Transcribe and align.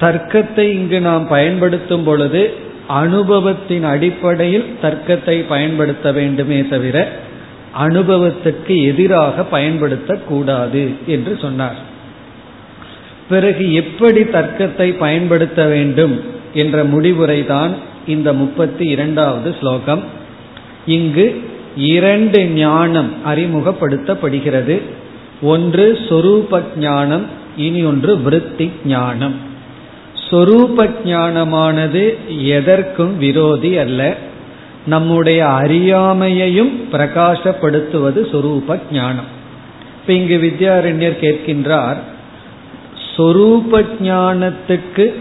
தர்க்கத்தை 0.00 0.72
இங்கு 0.72 1.00
நாம் 1.00 1.28
பயன்படுத்தும் 1.28 2.04
பொழுது 2.04 2.54
அனுபவத்தின் 2.86 3.84
அடிப்படையில் 3.84 4.66
தர்க்கத்தை 4.82 5.44
பயன்படுத்த 5.48 6.12
வேண்டுமே 6.12 6.68
தவிர 6.68 7.08
அனுபவத்துக்கு 7.78 8.84
எதிராக 8.84 9.46
பயன்படுத்தக்கூடாது 9.52 10.94
என்று 11.06 11.38
சொன்னார். 11.40 11.78
பிறகு 13.28 13.72
எப்படி 13.74 14.22
தர்க்கத்தை 14.22 14.92
பயன்படுத்த 14.92 15.66
வேண்டும்? 15.66 16.33
என்ற 16.54 16.84
முடிவுரைதான் 16.84 17.72
இந்த 18.06 18.32
முப்பத்தி 18.32 18.86
இரண்டாவது 18.86 19.56
ஸ்லோகம். 19.60 20.04
இங்கு 20.86 21.42
இரண்டு 21.76 22.44
ஞானம் 22.44 23.10
அறிமுகப்படுத்தப்படுகிறது. 23.26 24.80
ஒன்று 25.42 25.98
சொரூப 26.08 26.62
ஞானம் 26.76 27.26
இனி 27.56 27.84
ஒன்று 27.84 28.18
விருத்தி 28.18 28.70
ஞானம் 28.86 29.34
சொரூப 30.30 30.90
ஞானமானது 31.04 32.14
எதற்கும் 32.44 33.18
விரோதி 33.18 33.78
அல்ல. 33.78 34.16
நம்முடைய 34.86 35.44
அறியாமையையும் 35.44 36.72
பிரகாசப்படுத்துவது 36.92 38.20
சொரூப 38.32 38.78
ஞானம் 38.92 39.30
இப்ப 40.00 40.12
இங்கு 40.12 40.36
வித்யாரண்யர் 40.42 41.20
கேட்கின்றார் 41.20 41.96
சொரூப 43.16 43.84
ஞானத்துக்கு 44.02 45.14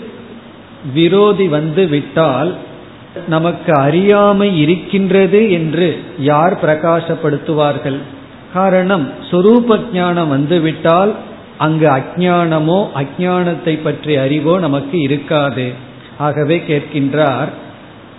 விரோதி 0.94 1.48
வந்து 1.48 1.88
விட்டால் 1.88 2.56
நமக்கு 3.28 3.74
அறியாமை 3.74 4.60
இருக்கின்றது 4.60 5.52
என்று 5.52 6.00
யார் 6.20 6.66
பிரகாசப்படுத்துவார்கள்? 6.66 7.98
காரணம் 8.54 9.10
சொரூப 9.32 9.80
ஞானம் 9.94 10.30
வந்துவிட்டால் 10.30 11.14
அங்கு 11.58 11.88
அஜானமோ 11.88 12.88
அஜானத்தை 12.96 13.84
பற்றி 13.84 14.16
அறிவோ 14.16 14.60
நமக்கு 14.60 15.00
இருக்காது. 15.00 15.72
ஆகவே 16.18 16.64
கேட்கின்றார் 16.68 17.48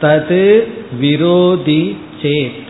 தது 0.03 0.69
விரோதி 1.01 1.97
சேத். 2.23 2.63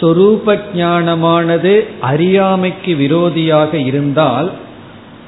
சொரூப 0.00 0.58
ஞானமானது 0.76 1.84
அறியாமைக்கு 2.00 2.94
விரோதியாக 2.94 3.74
இருந்தால் 3.74 4.50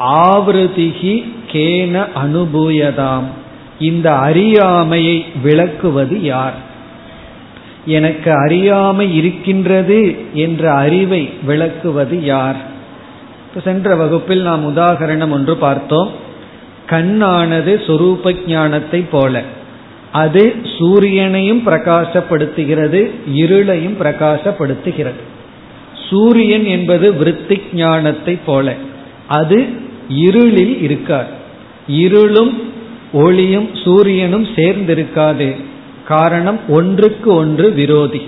ஆவிருதிகி 0.00 1.24
கேன 1.52 2.06
அனுபூயதாம். 2.24 3.28
இந்த 3.80 4.14
அறியாமையை 4.14 5.24
விளக்குவது 5.42 6.22
யார்? 6.22 6.54
எனக்கு 7.86 8.32
அறியாமை 8.32 9.16
இருக்கின்றது 9.16 10.16
என்ற 10.34 10.72
அறிவை 10.72 11.30
விளக்குவது 11.42 12.24
யார்? 12.24 12.56
சென்ற 13.64 13.96
வகுப்பில் 13.96 14.42
நாம் 14.42 14.76
உதாகரணம் 14.76 15.30
ஒன்று 15.30 15.56
பார்த்தோம். 15.56 16.10
கண்ணானது 16.90 17.82
சொரூப 17.86 18.46
ஞானத்தை 18.46 19.00
போல. 19.00 19.42
அது 20.12 20.54
சூரியனையும் 20.78 21.60
பிரகாசப்படுத்துகிறது 21.66 23.10
இருளையும் 23.34 23.96
பிரகாசப்படுத்துகிறது. 24.00 25.22
சூரியன் 26.10 26.64
என்பது 26.64 27.14
விருத்தி 27.14 27.62
ஞானத்தை 27.72 28.38
போல. 28.46 28.74
அது 29.26 29.66
இருளில் 30.08 30.82
இருக்கார் 30.82 31.28
இருளும் 31.88 32.73
ஒளியும் 33.14 33.68
சூரியனும் 33.84 34.46
சேர்ந்திருக்காது. 34.46 35.48
காரணம் 36.08 36.60
ஒன்றுக்கு 36.68 37.34
ஒன்று 37.34 37.70
விரோதி. 37.70 38.22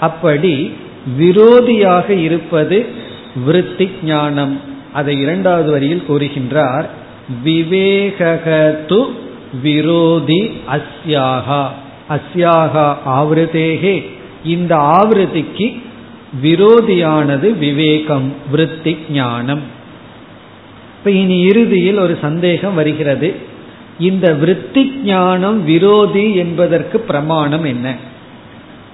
அப்படி 0.00 0.72
விரோதியாக 1.18 2.08
இருப்பது 2.10 2.86
விருத்தி 3.44 3.90
ஞானம் 4.04 4.60
அதை 4.92 5.20
இரண்டாவது 5.20 5.70
வரியில் 5.70 6.04
கூறுகின்றார் 6.08 6.84
விவேகது 7.44 9.00
விரோதி 9.62 10.40
அஸ்யாகா. 10.76 11.62
அஸ்யாகா 12.08 12.86
ஆவிரதேகே 13.06 13.94
இந்த 14.44 14.76
ஆவிரதிக்கு 14.76 15.66
விரோதியானது 16.42 17.58
விவேகம் 17.58 18.34
விருத்தி 18.50 18.96
ஞானம் 19.10 19.62
இப்ப 20.98 21.10
இனி 21.10 21.38
இறுதியில் 21.40 21.98
ஒரு 21.98 22.18
சந்தேகம் 22.20 22.74
வருகிறது. 22.74 23.50
இந்த 23.98 24.32
விருத்தி 24.32 24.92
ஞானம் 25.04 25.64
விரோதி 25.64 26.34
என்பதற்கு 26.34 27.00
பிரமாணம் 27.00 27.64
என்ன? 27.64 27.94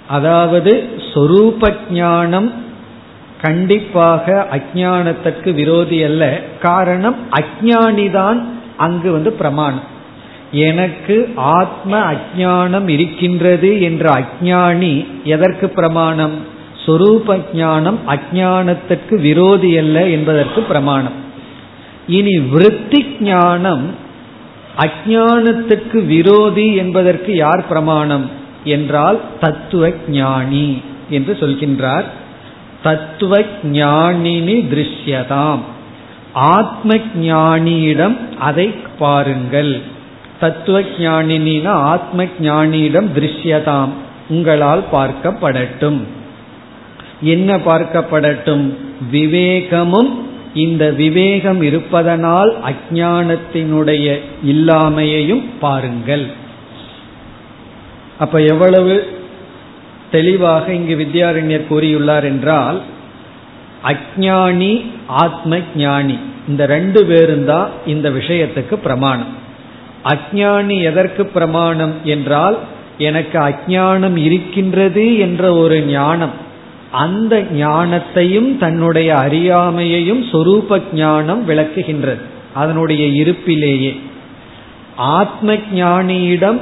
அதாவது 0.09 0.88
சொரூப 1.14 1.75
ஞானம் 1.91 2.53
கண்டிப்பாக 3.42 4.48
அஜானத்திற்கு 4.50 5.54
விரோதி 5.54 6.03
அல்ல. 6.03 6.41
காரணம் 6.62 7.16
அஜானிதான் 7.31 8.42
அங்கு 8.76 9.12
வந்து 9.12 9.32
பிரமாணம். 9.32 9.97
எனக்கு 10.52 11.32
ஆத்ம 11.34 12.12
அஜானம் 12.12 12.88
இருக்கின்றது 12.88 13.82
என்ற 13.82 14.11
அஜானி 14.11 15.06
எதற்கு 15.25 15.69
பிரமாணம்? 15.69 16.32
சொரூப 16.87 17.40
ஞானம் 17.55 17.99
அஜானத்திற்கு 18.08 19.20
விரோதி 19.20 19.78
அல்ல 19.78 20.06
என்பதற்கு 20.06 20.62
பிரமாணம். 20.62 21.12
இனி 22.06 22.38
விருத்தி 22.38 23.17
ஞானம் 23.20 24.06
அஜானத்துக்கு 24.78 26.06
விரோதி 26.06 26.75
என்பதற்கு 26.75 27.34
யார் 27.34 27.69
பிரமாணம்? 27.69 28.30
என்றால் 28.64 29.20
தத்துவ 29.40 29.90
ஞானி 30.08 30.82
என்று 31.10 31.36
சொல்கின்றார். 31.40 32.04
தத்துவ 32.82 33.42
ஞானினி 33.64 34.54
திருஷ்யதாம். 34.54 35.58
ஆத்ம 36.32 36.96
ஞானியிடம் 37.20 38.16
அதை 38.38 38.75
பாருங்கள். 38.98 39.80
தத்துவ 40.40 40.80
ஞானினா 40.80 41.69
ஆத்ம 41.69 42.25
ஞானியிடம் 42.25 43.08
திருஷ்யதாம். 43.16 43.88
உங்களால் 44.28 44.84
பார்க்கப்படட்டும். 44.92 46.00
என்ன 47.20 47.56
பார்க்கப்படட்டும்? 47.56 48.75
விவேகமும் 49.12 50.27
இந்த 50.64 50.84
விவேகம் 51.02 51.60
இருப்பதனால் 51.69 52.50
அஜானத்தினுடைய 52.70 54.06
இல்லாமையையும் 54.52 55.44
பாருங்கள். 55.60 56.26
அப்ப 58.19 58.40
எவ்வளவு 58.52 58.94
தெளிவாக 60.10 60.64
இங்கு 60.78 60.94
வித்யாரண்யர் 61.02 61.69
கூறியுள்ளார் 61.70 62.26
என்றால் 62.32 62.78
அஜானி 63.90 64.72
ஆத்ம 65.25 65.60
ஞானி 65.76 66.16
இந்த 66.49 66.62
ரெண்டு 66.75 67.00
பேரும் 67.11 67.44
தான் 67.44 67.69
இந்த 67.87 68.06
விஷயத்துக்கு 68.11 68.75
பிரமாணம். 68.87 69.32
அஜானி 70.12 70.76
எதற்கு 70.90 71.22
பிரமாணம் 71.37 71.94
என்றால் 72.14 72.56
எனக்கு 73.08 73.38
அஜானம் 73.49 74.16
இருக்கின்றது 74.26 75.04
என்ற 75.26 75.43
ஒரு 75.62 75.76
ஞானம் 75.90 76.34
அந்த 76.90 77.46
ஞானத்தையும் 77.52 78.58
தன்னுடைய 78.58 79.14
அறியாமையையும் 79.14 80.25
சொரூப 80.32 80.82
ஞானம் 80.93 81.49
விளக்குகின்றது. 81.49 82.20
அதனுடைய 82.55 83.25
இருப்பிலேயே. 83.25 84.00
ஆத்ம 84.96 85.55
ஞானியிடம் 85.75 86.61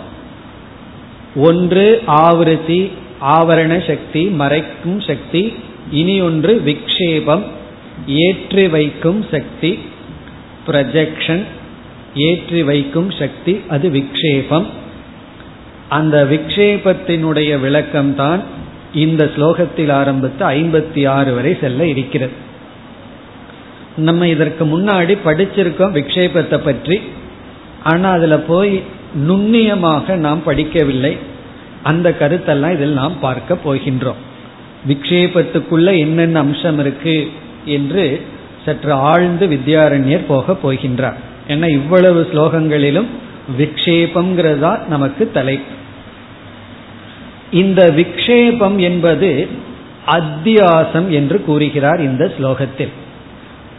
ஒன்று 1.49 1.87
ஆவருத்தி 2.07 2.81
ஆவரண 3.37 3.73
சக்தி 3.87 4.23
மறைக்கும் 4.41 5.01
சக்தி 5.09 5.43
இனி 6.01 6.17
ஒன்று 6.21 6.53
விக்ஷேபம் 6.69 7.45
ஏற்றி 8.25 8.65
வைக்கும் 8.69 9.21
சக்தி 9.31 9.71
ப்ரஜெக்ஷன் 10.67 11.43
ஏற்றி 12.29 12.61
வைக்கும் 12.63 13.11
சக்தி 13.19 13.55
அது 13.69 13.87
விக்ஷேபம். 13.91 14.67
அந்த 15.99 16.17
விக்ஷேபத்தினுடைய 16.33 17.51
விளக்கம்தான் 17.65 18.41
இந்த 19.05 19.23
ஸ்லோகத்தில் 19.35 19.93
ஆரம்பித்து 19.93 20.43
ஐம்பத்தி 20.47 21.03
ஆறு 21.09 21.31
வரை 21.35 21.53
செல்ல 21.61 21.87
இருக்கிறது. 21.87 22.37
நம்ம 24.09 24.29
இதற்கு 24.29 24.65
முன்னாடி 24.65 25.15
படிச்சிருக்கோம் 25.25 25.97
விக்ஷேபத்தை 25.99 26.59
பற்றி. 26.65 26.97
ஆனா 27.85 28.11
அதுல 28.11 28.39
போய் 28.39 28.83
நுண்ணியமாக 29.29 30.15
நாம் 30.15 30.43
படிக்கவில்லை. 30.47 31.19
அந்த 31.83 32.17
கருத்தெல்லாம் 32.21 32.73
இதில் 32.73 32.93
நாம் 32.93 33.19
பார்க்க 33.21 33.59
போகின்றோம். 33.65 34.21
விக்ஷேபத்துக்குள்ள 34.89 35.99
என்னென்ன 35.99 36.39
அம்சம் 36.39 36.79
இருக்கு 36.79 37.31
என்று 37.65 38.27
சற்று 38.65 38.93
ஆழ்ந்து 38.93 39.47
வித்யாரண்யர் 39.47 40.25
போக 40.27 40.57
போகின்றார். 40.65 41.15
ஏன்னா 41.49 41.69
இவ்வளவு 41.69 42.29
ஸ்லோகங்களிலும் 42.33 43.07
விக்ஷேபம்ங்கிறதா 43.59 44.87
நமக்கு 44.87 45.31
தலை. 45.31 45.61
இந்த 47.51 47.93
விக்ஷேபம் 47.97 48.77
என்பது 48.77 49.49
அத்தியாசம் 50.07 51.09
என்று 51.09 51.43
கூறுகிறார் 51.43 52.01
இந்த 52.01 52.33
ஸ்லோகத்தில். 52.39 52.93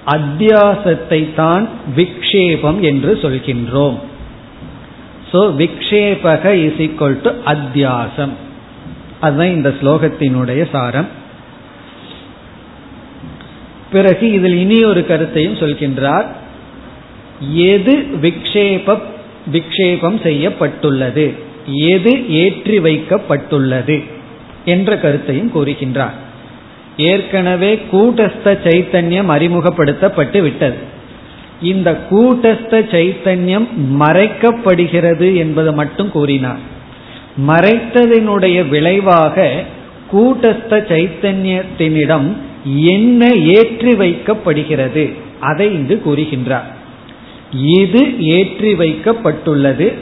அத்தியாசத்தை 0.06 1.36
தான் 1.36 1.70
விக்ஷேபம் 1.96 2.80
என்று 2.80 3.20
சொல்கின்றோம். 3.22 4.00
சோ 5.34 5.34
விக்ஷேபக 5.34 6.46
இஸ் 6.46 6.90
ஈக்வல் 6.90 7.22
டு 7.22 7.32
அத்தியாசம். 7.46 8.32
அதுதான் 9.20 9.48
இந்த 9.48 9.74
ஸ்லோகத்தினுடைய 9.82 10.70
சாரம். 10.72 11.08
பிறகு 13.92 14.32
இதில் 14.32 14.58
இனி 14.58 14.84
ஒரு 14.84 15.06
கருத்தையும் 15.06 15.56
சொல்கின்றார். 15.56 16.26
எது 17.54 18.08
விக்ஷேப 18.22 19.00
விக்ஷேபம் 19.52 20.22
செய்யப்பட்டுள்ளது? 20.22 21.34
எது 21.66 22.30
ஏற்றி 22.30 22.80
வைக்கப்பட்டுள்ளது? 22.80 24.04
என்ற 24.66 24.98
கருத்தையும் 24.98 25.52
கூறுகின்றார். 25.56 26.18
ஏற்கனவே 26.98 27.82
கூட்டஸ்த 27.92 28.58
சைத்தன்யம் 28.64 29.28
அறிமுகப்படுத்தப்பட்டு 29.28 30.42
விட்டது. 30.42 30.76
இந்த 31.62 32.00
கூட்டஸ்த 32.10 32.74
சைத்தன்யம் 32.92 33.68
மறைக்கப்படுகிறது 34.00 35.36
என்பது 35.36 35.74
மட்டும் 35.74 36.12
கூறினார். 36.12 36.60
மறைத்ததினுடைய 37.48 38.70
விளைவாக 38.70 39.52
கூட்டஸ்த 40.12 40.70
சைத்தன்யத்தினிடம் 40.70 42.32
என்ன 42.66 43.34
ஏற்றி 43.34 43.92
வைக்கப்படுகிறது 43.92 45.14
அதை 45.40 45.74
இங்கு 45.74 46.02
கூறுகின்றார். 46.06 46.70
இது 47.54 48.20
ஏற்றி 48.20 48.74
வைக்கப்பட்டுள்ளது 48.74 49.94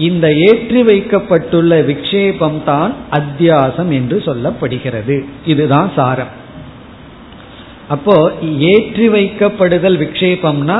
இந்த 0.00 0.26
ஏற்றி 0.48 0.82
வைக்கப்பட்டுள்ள 0.82 1.80
விக்ஷேபம் 1.80 2.60
தான் 2.64 2.92
அத்தியாசம் 3.10 3.90
என்று 3.98 4.16
சொல்லப்படுகிறது. 4.26 5.16
இதுதான் 5.46 5.90
சாரம். 5.96 6.32
அப்போ 7.88 8.16
ஏற்றி 8.72 9.06
வைக்கப்படுதல் 9.08 9.96
விக்ஷேபம்னா 10.02 10.78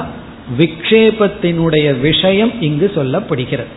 விக்ஷேபத்தினுடைய 0.58 1.88
விஷயம் 2.00 2.52
இங்கு 2.60 2.86
சொல்லப்படுகிறது. 2.94 3.70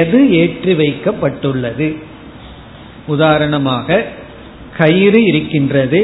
எது 0.00 0.20
ஏற்றி 0.32 0.72
வைக்கப்பட்டுள்ளது? 0.74 1.88
உதாரணமாக 3.06 4.04
கயிறு 4.78 5.20
இருக்கின்றது 5.22 6.00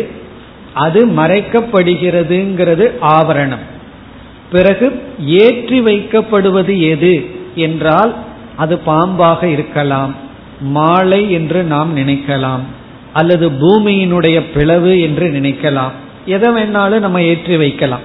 அது 0.74 1.00
மறைக்கப்படுகிறதுங்கிறது 1.10 2.86
ஆவரணம். 3.14 3.64
பிறகு 4.52 4.86
ஏற்றி 5.40 5.78
வைக்கப்படுவது 5.80 6.74
எது? 6.94 7.14
என்றால் 7.56 8.12
அது 8.56 8.80
பாம்பாக 8.86 9.44
இருக்கலாம் 9.44 10.14
மாலை 10.60 11.30
என்று 11.30 11.62
நாம் 11.62 11.96
நினைக்கலாம் 11.96 12.60
அல்லது 13.12 13.50
பூமியினுடைய 13.50 14.42
பிளவு 14.54 15.00
என்று 15.00 15.28
நினைக்கலாம். 15.28 15.90
எதை 16.26 16.50
வேணாலும் 16.50 16.98
நம்ம 16.98 17.22
ஏற்றி 17.22 17.56
வைக்கலாம். 17.56 18.00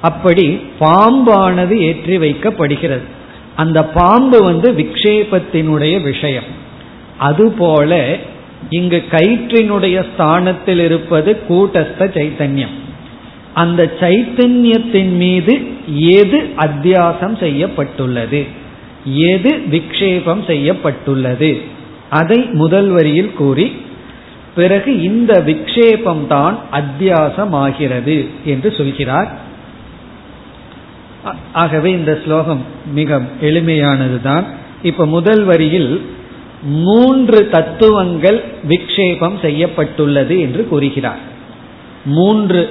அப்படி 0.00 0.60
பாம்பானது 0.80 1.78
ஏற்றி 1.78 2.18
வைக்கப்படுகிறது. 2.18 3.02
அந்த 3.56 3.84
பாம்பு 3.84 4.42
வந்து 4.42 4.72
விக்ஷேபத்தினுடைய 4.72 6.02
விஷயம். 6.02 6.44
அதுபோல 7.18 8.16
இங்கு 8.70 9.04
கயிற்றினுடைய 9.10 10.06
ஸ்தானத்தில் 10.12 10.78
இருப்பது 10.78 11.42
கூட்டஸ்த 11.48 11.98
சைத்தன்யம். 11.98 12.74
அந்த 13.54 13.92
சைத்தன்யத்தின் 14.00 15.12
மீது 15.16 15.66
எது 15.98 16.54
அத்தியாசம் 16.56 17.38
செய்யப்பட்டுள்ளது? 17.38 18.46
எது 19.04 19.62
விக்ஷேபம் 19.70 20.46
செய்யப்பட்டுள்ளது? 20.46 21.60
அதை 22.10 22.38
முதல் 22.38 22.88
வரியில் 22.88 23.32
கூறி 23.32 23.72
பிறகு 24.54 25.02
இந்த 25.02 25.42
விக்ஷேபம் 25.46 26.26
தான் 26.26 26.58
அத்தியாசமாகிறது 26.72 28.26
என்று 28.44 28.72
சொல்கிறார். 28.72 29.38
ஆகவே 31.52 31.90
இந்த 31.90 32.20
ஸ்லோகம் 32.24 32.62
மிக 32.94 33.20
எளிமையானதுதான். 33.42 34.44
இப்ப 34.82 35.06
முதல் 35.06 35.44
வரியில் 35.44 36.02
மூன்று 36.62 37.48
தத்துவங்கள் 37.48 38.44
விக்ஷேபம் 38.68 39.40
செய்யப்பட்டுள்ளது 39.40 40.40
என்று 40.40 40.68
கூறுகிறார். 40.68 41.18
மூன்று 42.04 42.70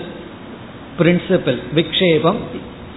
பிரின்சிபல் 1.00 1.60
விக்ஷேபம் 1.76 2.36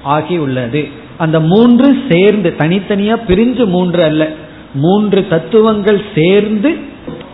ஆகியுள்ளது. 0.04 0.88
அந்த 1.18 1.40
மூன்று 1.40 1.96
சேர்ந்து 2.08 2.54
தனித்தனியா 2.58 3.16
பிரிஞ்சு 3.28 3.66
மூன்று 3.66 4.02
அல்ல. 4.02 4.28
மூன்று 4.74 5.28
தத்துவங்கள் 5.28 6.02
சேர்ந்து 6.14 6.76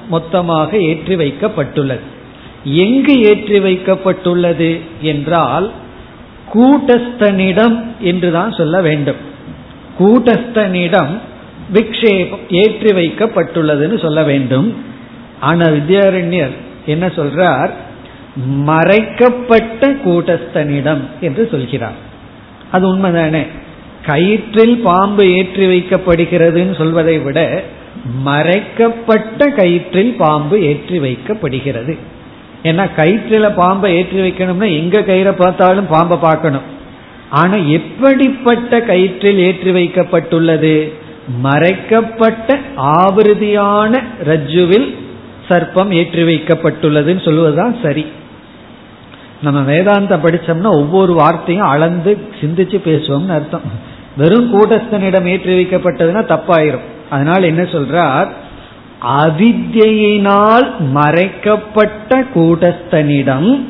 மொத்தமாக 0.09 0.79
ஏற்றி 0.79 1.15
வைக்கப்பட்டுள்ளது. 1.17 2.05
எங்கு 2.65 3.21
ஏற்றி 3.21 3.59
வைக்கப்பட்டுள்ளது 3.59 4.81
என்றால் 5.01 5.73
கூட்டஸ்தனிடம் 6.55 7.83
என்றுதான் 8.01 8.53
சொல்ல 8.53 8.81
வேண்டும். 8.81 9.17
கூட்டஸ்தனிடம் 9.99 11.12
விக்ஷேபம் 11.73 12.45
ஏற்றி 12.49 12.91
வைக்கப்பட்டுள்ளதுன்னு 12.93 14.01
சொல்ல 14.01 14.23
வேண்டும். 14.23 14.77
ஆனா 15.41 15.67
வித்யாரண்யர் 15.67 16.55
என்ன 16.87 17.07
சொல்றார்? 17.07 17.71
மறைக்கப்பட்ட 18.45 19.89
கூட்டஸ்தனிடம் 20.05 21.01
என்று 21.21 21.49
சொல்கிறார். 21.51 21.99
அது 22.71 22.97
உண்மைதானே? 22.97 23.47
கயிற்றில் 24.07 24.75
பாம்பு 24.89 25.25
ஏற்றி 25.39 25.67
வைக்கப்படுகிறதுன்னு 25.73 26.75
சொல்வதை 26.79 27.19
விட 27.19 27.39
மறைக்கப்பட்ட 28.29 29.49
கயிற்றில் 29.49 30.13
பாம்பு 30.17 30.57
ஏற்றி 30.71 30.99
வைக்கப்படுகிறது. 30.99 31.95
ஏன்னா 32.63 32.85
கயிற்றில 32.97 33.47
பாம்பை 33.55 33.89
ஏற்றி 33.99 34.21
வைக்கணும்னா 34.21 34.69
எங்க 34.81 35.01
கயிறை 35.01 35.33
பார்த்தாலும் 35.39 35.87
பாம்பை 35.87 36.17
பார்க்கணும். 36.19 36.67
ஆனா 37.31 37.57
எப்படிப்பட்ட 37.79 38.79
கயிற்றில் 38.79 39.41
ஏற்றி 39.49 39.71
வைக்கப்பட்டுள்ளது? 39.71 40.75
மறைக்கப்பட்ட 41.41 42.59
ஆவிருதியான 42.77 44.03
ரஜ்ஜுவில் 44.27 44.89
சர்ப்பம் 45.49 45.93
ஏற்றி 46.01 46.23
வைக்கப்பட்டுள்ளதுன்னு 46.23 47.25
சொல்லுவதுதான் 47.29 47.75
சரி. 47.83 48.05
நம்ம 49.41 49.61
வேதாந்தம் 49.73 50.25
படிச்சோம்னா 50.25 50.73
ஒவ்வொரு 50.81 51.13
வார்த்தையும் 51.13 51.67
அளந்து 51.67 52.13
சிந்திச்சு 52.41 52.79
பேசுவோம்னு 52.89 53.35
அர்த்தம். 53.39 53.67
வெறும் 54.16 54.49
கூட்டஸ்தனிடம் 54.52 55.26
ஏற்றி 55.26 55.64
வைக்கப்பட்டதுன்னா 55.64 56.23
தப்பாயிரும். 56.33 56.87
அதனால் 57.11 57.42
என்ன 57.42 57.62
சொல்றார்? 57.62 58.28
அவித்யினால் 59.19 60.73
மறைக்கப்பட்ட 60.78 62.25
கூட்டஸ்தனிடம் 62.35 63.64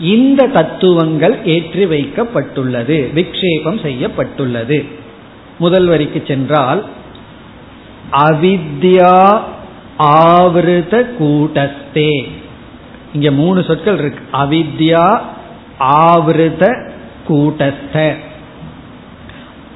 இந்த 0.00 0.46
தத்துவங்கள் 0.46 1.44
ஏற்றி 1.44 1.84
வைக்கப்பட்டுள்ளது 1.84 2.98
விக்ஷேபம் 3.14 3.82
செய்யப்பட்டுள்ளது. 3.82 4.84
முதல் 5.58 5.86
வரிக்கு 5.86 6.22
சென்றால் 6.26 6.84
அவித்யா 8.12 9.40
ஆவிருத 9.98 11.04
கூட்டஸ்தே. 11.18 12.30
இங்க 13.14 13.30
மூணு 13.30 13.62
சொற்கள் 13.62 13.98
இருக்கு. 13.98 14.24
அவித்யா 14.32 15.20
ஆவிருத 15.80 16.90
கூட்டஸ்த. 17.28 18.14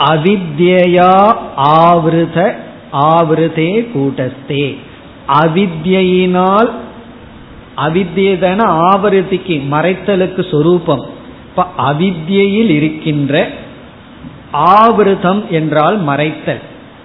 அவித்யா 0.09 1.37
ஆவிருத 1.57 2.55
ஆவிருதே 2.93 3.73
கூட்டஸ்தே. 3.95 4.77
அவித்யினால் 5.43 6.71
அவித்தியதான 7.77 8.61
ஆவருத்திக்கு 8.93 9.57
மறைத்தலுக்கு 9.71 10.51
சொரூபம். 10.51 11.05
இப்ப 11.49 11.67
அவித்யில் 11.91 12.71
இருக்கின்ற 12.71 13.49
ஆவிருதம் 14.53 15.49
என்றால் 15.49 16.05
மறைத்தல். 16.05 16.63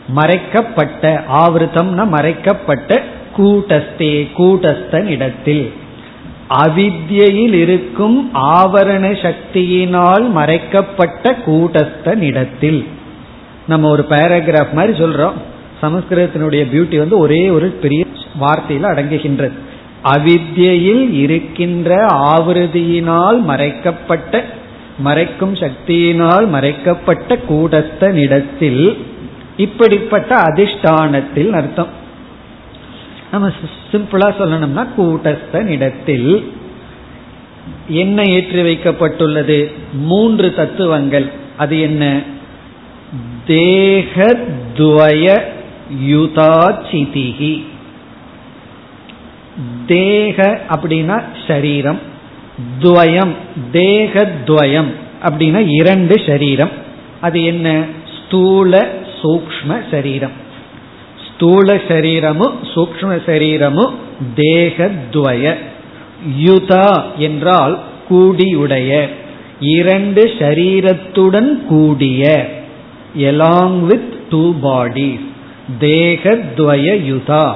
மறைக்கப்பட்ட 0.08 1.24
ஆவிருதம்னா 1.34 2.08
மறைக்கப்பட்ட 2.08 3.02
கூட்டஸ்தே 3.38 4.28
கூட்டஸ்தன் 4.38 5.06
இடத்தில் 5.06 5.74
அவித்யில் 6.50 7.54
இருக்கும் 7.54 8.32
ஆவரண 8.34 9.34
சக்தியினால் 9.34 10.30
மறைக்கப்பட்ட 10.30 11.38
கூட்டஸ்தனிடத்தில் 11.46 12.86
நம்ம 13.68 13.90
ஒரு 13.90 14.06
பேராகிராஃப் 14.10 14.72
மாதிரி 14.72 15.04
சொல்றோம். 15.04 15.34
சமஸ்கிருதத்தினுடைய 15.82 16.64
பியூட்டி 16.74 16.98
வந்து 16.98 17.18
ஒரே 17.18 17.50
ஒரு 17.50 17.68
பெரிய 17.68 18.06
வார்த்தையில் 18.42 18.90
அடங்குகின்றது. 18.92 19.52
அவித்யில் 20.04 21.14
இருக்கின்ற 21.14 22.06
ஆவிருதியினால் 22.06 23.42
மறைக்கப்பட்ட 23.42 24.46
மறைக்கும் 25.06 25.54
சக்தியினால் 25.54 26.48
மறைக்கப்பட்ட 26.48 27.38
கூடஸ்தனிடத்தில் 27.50 28.98
இப்படிப்பட்ட 29.58 30.44
அதிஷ்டானத்தில் 30.44 31.50
அர்த்தம். 31.50 32.04
நம்ம 33.32 33.48
சிம்பிளா 33.92 34.30
சொல்லணும்னா 34.40 34.88
கூட்டஸ்தனிடத்தில் 34.98 36.46
என்ன 37.88 38.22
ஏற்றி 38.22 38.62
வைக்கப்பட்டுள்ளது? 38.62 39.72
மூன்று 39.94 40.54
தத்துவங்கள். 40.54 41.32
அது 41.58 41.80
என்ன? 41.80 42.22
தேகத்வய 43.48 45.42
யுதாச்சிதிகி 46.04 47.64
தேக 49.86 50.62
அப்படின்னா 50.70 51.24
சரீரம். 51.48 52.00
துவயம் 52.82 53.36
தேகத்வயம் 53.72 54.94
அப்படின்னா 55.24 55.66
இரண்டு 55.68 56.22
சரீரம். 56.26 56.72
அது 57.22 57.44
என்ன? 57.44 57.86
ஸ்தூல 58.18 58.94
சூக்ம 59.24 59.82
சரீரம். 59.92 60.44
ஸ்தூல 61.36 61.82
சரீரமும் 61.88 62.60
சூக்ம 62.76 63.26
சரீரமும் 63.26 63.94
தேகத்வய. 64.36 65.56
யுதா 66.44 67.04
என்றால் 67.18 67.80
கூடியுடைய. 68.10 69.10
இரண்டு 69.60 70.32
சரீரத்துடன் 70.40 71.66
கூடிய. 71.66 72.50
எலாங் 73.18 73.80
வித் 73.80 74.30
டூ 74.30 74.56
பாடிஸ் 74.64 75.26
தேகத்வய 75.80 77.02
யுதா. 77.12 77.56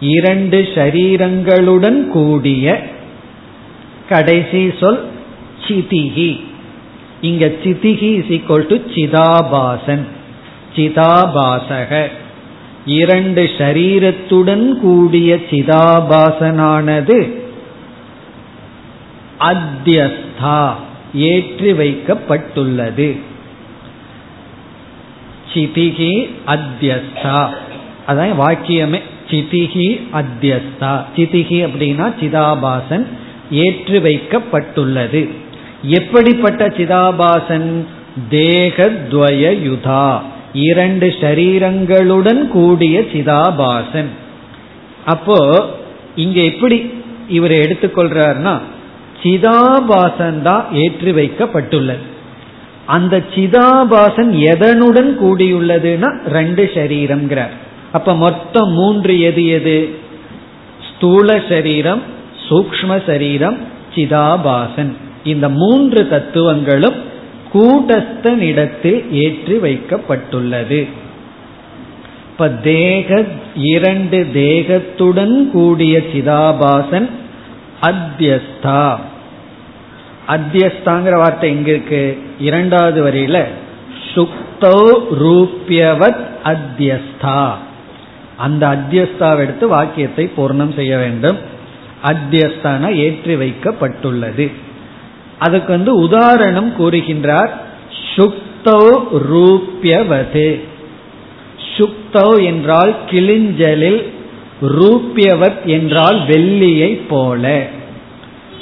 இரண்டு 0.00 0.62
ஷரீரங்களுடன் 0.62 2.08
கூடிய. 2.08 2.86
கடைசி 4.08 4.72
சொல் 4.80 5.08
சிதிகி. 5.68 6.40
இங்க 7.20 7.46
சிதிகி 7.64 8.12
இஸ் 8.12 8.40
ஈக்வல் 8.40 8.66
டு 8.66 8.76
சிதாபாசன். 8.94 10.06
சிதாபாசக. 10.76 12.10
இரண்டு 12.88 13.42
ஷரீரத்துடன் 13.42 14.72
கூடிய 14.72 15.34
சிதாபாசனானது 15.34 17.32
அத்தியஸ்தா 19.40 20.72
ஏற்றி 21.14 21.72
வைக்கப்பட்டுள்ளது. 21.72 23.18
சிதிகி 25.54 26.30
அத்தியஸ்தா. 26.46 27.48
அதான் 28.08 28.32
வாக்கியமே. 28.38 29.00
சிதிகி 29.30 30.00
அத்தியஸ்தா. 30.12 31.02
சிதிகி 31.16 31.66
அப்படின்னா 31.66 32.14
சிதாபாசன் 32.20 33.06
ஏற்று 33.50 34.00
வைக்கப்பட்டுள்ளது. 34.00 35.28
எப்படிப்பட்ட 35.82 36.68
சிதாபாசன்? 36.68 37.84
தேகத்வய 38.30 39.58
யுதா 39.62 40.22
இரண்டு 40.52 41.14
ஷரீரங்களுடன் 41.20 42.48
கூடிய 42.48 43.00
சிதாபாசன். 43.00 44.10
அப்போ 45.04 45.66
இங்க 46.14 46.40
எப்படி 46.40 46.90
இவர் 47.28 47.50
எடுத்துக்கொள்றார்னா 47.50 48.58
சிதாபாசன் 49.22 50.42
தான் 50.42 50.66
ஏற்றி 50.72 51.12
வைக்கப்பட்டுள்ளது. 51.12 52.04
அந்த 52.86 53.24
சிதாபாசன் 53.34 54.30
எதனுடன் 54.52 55.10
கூடியுள்ளதுன்னா 55.22 56.20
ரெண்டு 56.28 56.70
ஷரீரம்ங்கிறார் 56.74 57.50
அப்ப 57.92 58.14
மொத்தம் 58.14 58.72
மூன்று 58.72 59.20
எது 59.20 59.46
எது? 59.46 59.96
ஸ்தூல 60.88 61.42
சரீரம் 61.48 62.02
சூக்ம 62.48 63.02
சரீரம் 63.06 63.58
சிதாபாசன். 63.94 64.92
இந்த 65.24 65.48
மூன்று 65.48 66.08
தத்துவங்களும் 66.08 66.94
கூட்டஸ்தனிடத்தில் 67.52 69.10
ஏற்றி 69.10 69.56
வைக்கப்பட்டுள்ளது. 69.56 70.88
இப்ப 72.30 72.48
தேக 72.48 73.24
இரண்டு 73.54 74.26
தேகத்துடன் 74.34 75.50
கூடிய 75.50 75.98
சிதாபாசன் 75.98 77.08
அத்தியஸ்தா. 77.82 78.96
அத்தியஸ்தாங்கிற 80.28 81.16
வார்த்தை 81.16 81.50
எங்க 81.50 81.70
இருக்கு? 81.70 82.18
இரண்டாவது 82.38 83.06
வரியில 83.06 83.44
சுக்தோ 84.14 85.02
ரூபியவத் 85.20 86.26
அத்தியஸ்தா. 86.44 87.52
அந்த 88.36 88.66
அத்தியஸ்தாவை 88.68 89.38
எடுத்து 89.38 89.68
வாக்கியத்தை 89.68 90.30
பூர்ணம் 90.36 90.74
செய்ய 90.74 90.96
வேண்டும். 90.96 91.38
அத்தியஸ்தான 92.04 92.94
ஏற்றி 92.94 93.34
வைக்கப்பட்டுள்ளது. 93.34 94.52
அதுக்கு 95.38 95.72
வந்து 95.72 95.96
உதாரணம் 95.96 96.72
கூறுகின்றார். 96.78 97.50
சுக்தோ 98.16 99.02
ரூபியவது. 99.32 100.60
சுக்தோ 101.76 102.44
என்றால் 102.44 102.96
கிளிஞ்சலில் 103.06 104.08
ரூபியவத் 104.62 105.64
என்றால் 105.64 106.26
வெள்ளியை 106.26 107.00
போல. 107.08 107.66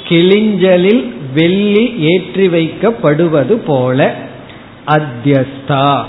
கிளிஞ்சலில் 0.07 1.13
வெள்ளி 1.33 1.95
ஏற்றி 1.97 2.47
வைக்கப்படுவது 2.47 3.53
போல. 3.53 4.15
அத்தியஸ்தா. 4.87 6.05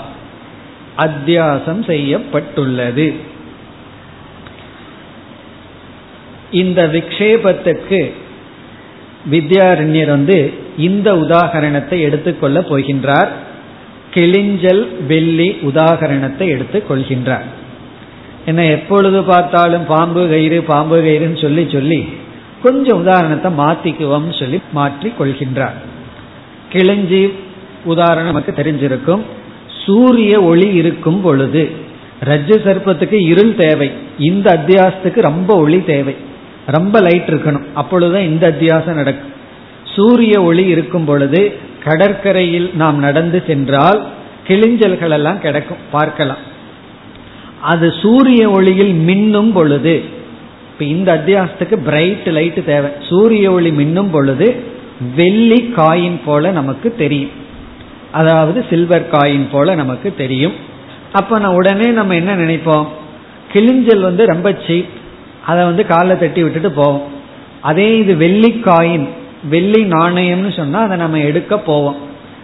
அத்தியாசம் 0.97 1.85
செய்யப்பட்டுள்ளது. 1.85 3.13
இந்த 6.51 6.87
விக்ஷேபத்துக்கு 6.87 8.11
வித்யாரண்யர் 9.31 10.09
வந்து 10.09 10.58
இந்த 10.77 11.13
உதாகரணத்தை 11.13 11.99
எடுத்துக்கொள்ள 11.99 12.59
போகின்றார். 12.59 13.27
கிளிஞ்சல் 14.13 14.87
வெள்ளி 15.07 15.49
உதாகரணத்தை 15.49 16.47
எடுத்துக் 16.47 16.91
கொள்கின்றார் 16.91 17.47
என்ன 18.45 18.65
எப்பொழுது 18.65 19.23
பார்த்தாலும் 19.23 19.85
பாம்பு 19.85 20.29
கயிறு 20.29 20.61
பாம்பு 20.61 21.01
கயிறுன்னு 21.01 21.41
சொல்லி 21.41 21.67
சொல்லி 21.71 22.07
கொஞ்சம் 22.63 22.99
உதாரணத்தை 22.99 23.51
மாத்திக்குவோம் 23.57 24.39
சொல்லி 24.39 24.61
மாற்றி 24.71 25.13
கொள்கின்றார். 25.19 25.77
கிளிஞ்சி 26.71 27.31
உதாரணம் 27.83 28.25
நமக்கு 28.25 28.51
தெரிஞ்சிருக்கும். 28.51 29.21
சூரிய 29.85 30.41
ஒளி 30.41 30.73
இருக்கும் 30.73 31.21
பொழுது 31.21 31.69
ரஜ்ஜு 32.25 32.55
சர்ப்பத்துக்கு 32.65 33.13
இருள் 33.13 33.55
தேவை. 33.55 33.91
இந்த 34.17 34.59
அத்தியாசத்துக்கு 34.59 35.19
ரொம்ப 35.19 35.55
ஒளி 35.55 35.83
தேவை. 35.83 36.15
ரொம்ப 36.65 36.99
லைட் 36.99 37.29
இருக்கணும். 37.29 37.65
அப்பொழுதுதான் 37.73 38.21
இந்த 38.21 38.55
அத்தியாசம் 38.57 38.99
நடக்கும். 39.01 39.31
சூரிய 39.99 40.35
ஒளி 40.49 40.65
இருக்கும் 40.75 41.07
பொழுது 41.09 41.41
கடற்கரையில் 41.85 42.69
நாம் 42.81 42.97
நடந்து 43.07 43.39
சென்றால் 43.47 43.99
கிளிஞ்சல்கள் 44.47 45.15
எல்லாம் 45.17 45.41
கிடைக்கும் 45.45 45.83
பார்க்கலாம். 45.91 46.43
அது 47.71 47.87
சூரிய 48.01 48.41
ஒளியில் 48.57 48.93
மின்னும் 49.07 49.51
பொழுது 49.53 49.93
இப்ப 50.71 50.83
இந்த 50.95 51.09
அத்தியாசத்துக்கு 51.17 51.77
பிரைட் 51.87 52.27
லைட் 52.37 52.59
தேவை. 52.65 52.89
சூரிய 53.09 53.45
ஒளி 53.51 53.71
மின்னும் 53.79 54.11
பொழுது 54.11 54.47
வெள்ளி 55.15 55.59
காயின் 55.77 56.17
போல 56.25 56.51
நமக்கு 56.59 56.89
தெரியும். 57.01 57.33
அதாவது 58.11 58.59
சில்வர் 58.69 59.11
காயின் 59.11 59.45
போல 59.51 59.75
நமக்கு 59.81 60.09
தெரியும். 60.21 60.55
அப்ப 61.11 61.39
நான் 61.39 61.57
உடனே 61.59 61.87
நம்ம 61.99 62.15
என்ன 62.21 62.31
நினைப்போம்? 62.35 62.87
கிளிஞ்சல் 63.53 64.07
வந்து 64.07 64.25
ரொம்ப 64.33 64.49
சீப் 64.67 64.97
அதை 65.45 65.61
வந்து 65.69 65.83
காலை 65.85 66.15
தட்டி 66.17 66.41
விட்டுட்டு 66.43 66.71
போவோம். 66.71 67.05
அதே 67.69 67.87
இது 67.97 68.15
வெள்ளி 68.23 68.51
காயின் 68.65 69.07
வெள்ளி 69.43 69.83
நாணயம்னு 69.83 70.55
சொன்னா 70.55 70.79
அதை 70.79 70.97
நம்ம 70.97 71.19
எடுக்க 71.19 71.57
போவோம். 71.57 71.95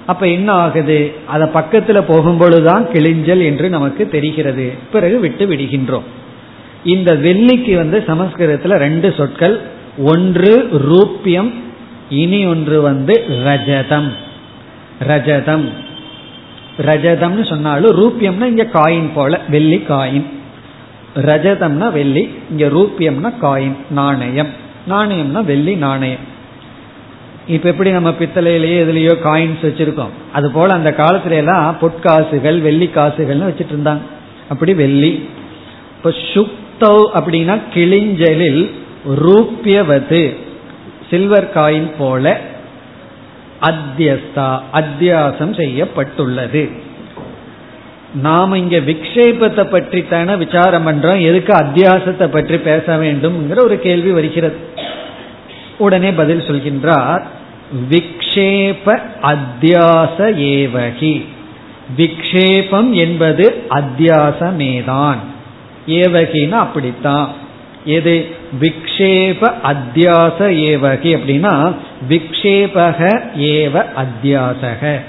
அப்ப 0.06 0.28
என்ன 0.28 0.52
ஆகுது? 0.52 1.14
அதை 1.26 1.48
பக்கத்துல 1.48 2.04
போகும்பொழுதுதான் 2.08 2.88
கிழிஞ்சல் 2.94 3.44
என்று 3.44 3.70
நமக்கு 3.70 4.10
தெரிகிறது. 4.10 4.74
பிறகு 4.92 5.20
விட்டு 5.20 5.46
விடுகின்றோம். 5.46 6.04
இந்த 6.84 7.14
வெள்ளிக்கு 7.14 7.76
வந்து 7.76 8.04
சமஸ்கிருதத்துல 8.08 8.78
ரெண்டு 8.78 9.14
சொற்கள். 9.18 9.62
ஒன்று 9.98 10.70
ரூபியம் 10.72 11.54
இனி 12.10 12.46
ஒன்று 12.46 12.82
வந்து 12.82 13.26
ரஜதம். 13.30 14.12
ரஜதம். 15.08 15.70
ரஜதம்னு 16.78 17.50
சொன்னாலும் 17.50 18.02
ரூபியம்னா 18.02 18.46
இங்க 18.46 18.64
காயின் 18.64 19.10
போல 19.14 19.40
வெள்ளி 19.50 19.84
காயின். 19.90 20.26
ரஜதம்னா 21.16 21.92
வெள்ளி 21.92 22.30
இங்க 22.50 22.68
ரூபியம்னா 22.68 23.34
காயின் 23.42 23.76
நாணயம். 23.90 24.50
நாணயம்னா 24.90 25.44
வெள்ளி 25.44 25.76
நாணயம். 25.76 26.34
இப்ப 27.48 27.70
எப்படி 27.70 27.92
நம்ம 27.92 28.10
பித்தளையிலேயே 28.10 28.78
எதுலேயோ 28.84 29.14
காயின்ஸ் 29.24 29.64
வச்சிருக்கோம். 29.64 30.14
அது 30.34 30.52
போல 30.52 30.74
அந்த 30.74 30.92
காலத்துல 30.98 31.30
எல்லாம் 31.30 31.78
பொற்காசுகள் 31.82 32.62
வெள்ளி 32.62 32.90
காசுகள்னு 32.96 33.50
வச்சுட்டு 33.50 33.74
இருந்தாங்க 33.76 34.00
அப்படி 34.50 34.74
வெள்ளி. 34.74 35.30
இப்ப 35.98 36.10
சுக்தவ் 36.10 37.04
அப்படின்னா 37.18 37.60
கிளிஞ்சலில் 37.74 38.72
ரூபியவது. 39.22 40.36
சில்வர் 41.10 41.52
காயின் 41.56 41.92
போல 41.98 42.40
அத்தியஸ்தா 43.62 44.60
அத்தியாசம் 44.74 45.56
செய்யப்பட்டுள்ளது. 45.58 46.70
நாம 48.22 48.58
இங்க 48.58 48.78
விக்ஷேபத்தை 48.78 49.70
பற்றி 49.70 50.02
தானே 50.02 50.36
விசாரம் 50.36 50.88
பண்றோம். 50.88 51.22
எதுக்கு 51.22 51.54
அத்தியாசத்தை 51.54 52.28
பற்றி 52.28 52.58
பேச 52.58 52.98
வேண்டும்ங்கிற 52.98 53.58
ஒரு 53.64 53.80
கேள்வி 53.80 54.12
வருகிறது. 54.12 54.56
உடனே 55.78 56.12
பதில் 56.12 56.48
சொல்கின்றார். 56.48 57.24
விக்ஷேப 57.90 59.00
அத்தியாச 59.22 60.18
ஏவகி. 60.18 61.26
விக்ஷேபம் 61.98 62.92
என்பது 62.92 63.64
அத்தியாசமேதான். 63.70 65.16
ஏவகின்னா 65.88 66.52
அப்படித்தான். 66.52 67.32
எது? 67.86 68.36
விக்ஷேப 68.62 69.54
அத்தியாச 69.64 70.40
ஏவகி 70.40 71.18
அப்படின்னா 71.18 71.76
விக்ஷேபக 72.10 73.22
ஏவ 73.38 73.86
அத்தியாசக. 73.96 75.02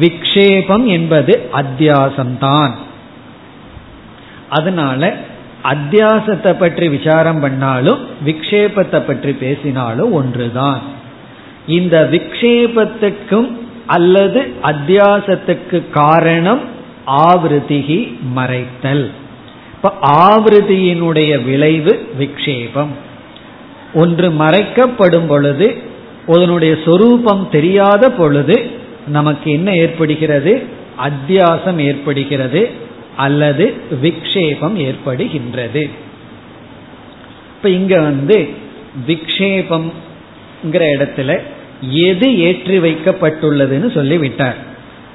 விக்ஷேபம் 0.00 0.84
என்பது 0.84 1.50
அத்தியாசம்தான். 1.52 2.70
அதனால 4.50 5.14
அத்தியாசத்தை 5.64 6.58
பற்றி 6.58 6.88
விசாரம் 6.88 7.40
பண்ணாலும் 7.40 8.06
விக்ஷேபத்தை 8.26 9.00
பற்றி 9.06 9.32
பேசினாலும் 9.32 10.12
ஒன்றுதான். 10.12 11.00
இந்த 11.66 12.08
விக்ஷேபத்துக்கும் 12.10 13.50
அல்லது 13.86 14.52
அத்தியாசத்துக்கு 14.62 15.90
காரணம் 15.90 16.60
ஆவிருதிகி 17.06 18.14
மறைத்தல். 18.36 19.10
இப்ப 19.74 19.92
ஆவிருதியினுடைய 20.02 21.44
விளைவு 21.44 22.08
விக்ஷேபம். 22.20 22.92
ஒன்று 23.94 24.30
மறைக்கப்படும் 24.30 25.26
பொழுது 25.26 25.76
அதனுடைய 26.28 26.76
சொரூபம் 26.84 27.48
தெரியாத 27.50 28.10
பொழுது 28.10 28.70
நமக்கு 29.06 29.50
என்ன 29.50 29.74
ஏற்படுகிறது? 29.74 30.62
அத்தியாசம் 30.98 31.78
ஏற்படுகிறது 31.78 32.70
அல்லது 33.16 33.74
விக்ஷேபம் 34.02 34.76
ஏற்படுகின்றது. 34.76 35.90
இப்ப 37.56 37.68
இங்க 37.68 38.00
வந்து 38.00 38.48
விக்ஷேபம்ங்கிற 39.06 39.90
இடத்துல 40.72 41.40
எது 41.90 42.38
ஏற்றி 42.38 42.78
வைக்கப்பட்டுள்ளதுன்னு 42.78 43.94
சொல்லிவிட்டார். 43.94 44.56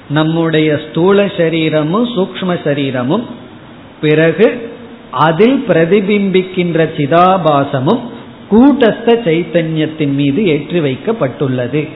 நம்முடைய 0.10 0.80
ஸ்தூல 0.90 1.32
சரீரமும் 1.38 2.06
சூக்ம 2.06 2.64
சரீரமும் 2.64 3.26
பிறகு 4.02 4.70
அதில் 5.12 5.64
பிரதிபிம்பிக்கின்ற 5.70 6.90
சிதாபாசமும் 6.98 8.00
கூட்டஸ்த 8.52 9.08
சைத்தன்யத்தின் 9.08 10.14
மீது 10.14 10.46
ஏற்றி 10.46 10.80
வைக்கப்பட்டுள்ளது. 10.80 11.88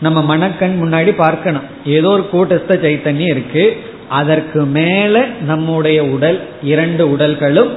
நம்ம 0.00 0.22
மனக்கண் 0.22 0.78
முன்னாடி 0.82 1.14
பார்க்கணும். 1.14 1.62
ஏதோ 1.84 2.08
ஒரு 2.08 2.28
கூட்டஸ்த 2.32 2.68
சைத்தன்யம் 2.68 3.30
இருக்கு. 3.30 3.76
அதற்கு 4.08 4.64
மேல 4.64 5.26
நம்முடைய 5.46 6.04
உடல் 6.04 6.40
இரண்டு 6.62 7.16
உடல்களும் 7.16 7.70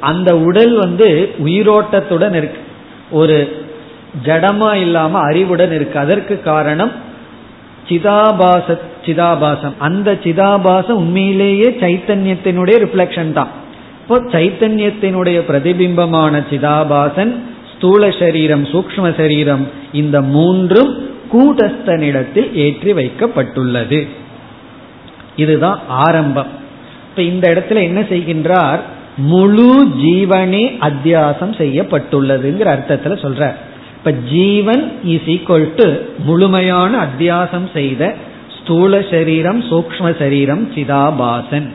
அந்த 0.00 0.36
உடல் 0.36 0.74
வந்து 0.76 1.34
உயிரோட்டத்துடன் 1.44 2.34
இருக்கு. 2.34 2.58
ஒரு 3.10 3.63
ஜடமா 4.22 4.74
இல்லாம 4.74 5.18
அறிவுடன் 5.18 5.72
இருக்கு. 5.72 5.98
அதற்கு 5.98 6.40
காரணம் 6.40 6.92
சிதாபாச 7.88 8.78
சிதாபாசம். 9.04 9.72
அந்த 9.78 10.12
சிதாபாசம் 10.12 11.00
உண்மையிலேயே 11.02 11.76
சைத்தன்யத்தினுடைய 11.80 12.76
ரிஃப்ளெக்ஷன் 12.84 13.32
தான். 13.32 13.48
இப்போ 14.00 14.22
சைத்தன்யத்தினுடைய 14.22 15.38
பிரதிபிம்பமான 15.40 16.44
சிதாபாசன் 16.50 17.34
ஸ்தூல 17.76 18.10
சரீரம் 18.10 18.64
சூக்ம 18.64 19.16
சரீரம் 19.16 19.68
இந்த 19.92 20.20
மூன்றும் 20.20 21.08
கூட்டஸ்தனிடத்தில் 21.32 22.52
ஏற்றி 22.52 22.92
வைக்கப்பட்டுள்ளது. 22.92 24.08
இதுதான் 25.36 25.78
ஆரம்பம். 25.88 26.46
இப்ப 27.10 27.22
இந்த 27.22 27.48
இடத்துல 27.50 27.74
என்ன 27.74 28.00
செய்கின்றார்? 28.00 28.78
முழு 29.16 29.86
ஜீவனே 30.02 30.76
அத்தியாசம் 30.80 31.54
செய்யப்பட்டுள்ளதுங்கிற 31.60 32.68
அர்த்தத்துல 32.76 33.16
சொல்றார். 33.24 33.54
இப்ப 34.06 34.18
ஜீவன் 34.30 34.92
இஸ் 35.04 35.28
ஈக்வல் 35.34 35.74
டு 35.74 35.92
முழுமையான 36.18 37.06
அத்தியாசம் 37.06 37.72
செய்த 37.72 38.14
ஸ்தூல 38.56 39.00
சரீரம் 39.10 39.60
சூக்ம 39.62 40.18
சரீரம் 40.18 40.72
சிதாபாசன். 40.74 41.68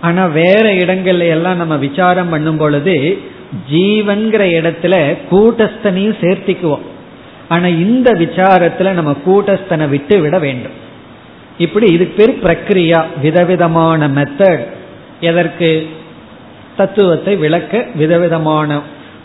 ஆனா 0.00 0.26
வேற 0.26 0.74
இடங்கள்ல 0.74 1.28
எல்லாம் 1.28 1.56
நம்ம 1.56 1.76
விசாரம் 1.76 2.28
பண்ணும் 2.28 2.56
பொழுது 2.56 3.18
ஜீவன்கிற 3.72 4.42
இடத்துல 4.58 5.16
கூட்டஸ்தனையும் 5.30 6.20
சேர்த்திக்குவோம். 6.20 6.84
ஆனா 7.48 7.66
இந்த 7.66 8.12
விசாரத்துல 8.12 8.92
நம்ம 8.92 9.16
கூட்டஸ்தனை 9.26 9.88
விட்டு 9.88 10.18
விட 10.20 10.38
வேண்டும். 10.38 10.76
இப்படி 11.58 11.92
இதுக்கு 11.92 12.14
பேர் 12.18 12.42
பிரக்ரியா 12.42 13.02
விதவிதமான 13.22 14.08
மெத்தட் 14.08 14.66
எதற்கு? 15.20 15.86
தத்துவத்தை 16.76 17.36
விளக்க 17.36 17.86
விதவிதமான 17.94 18.80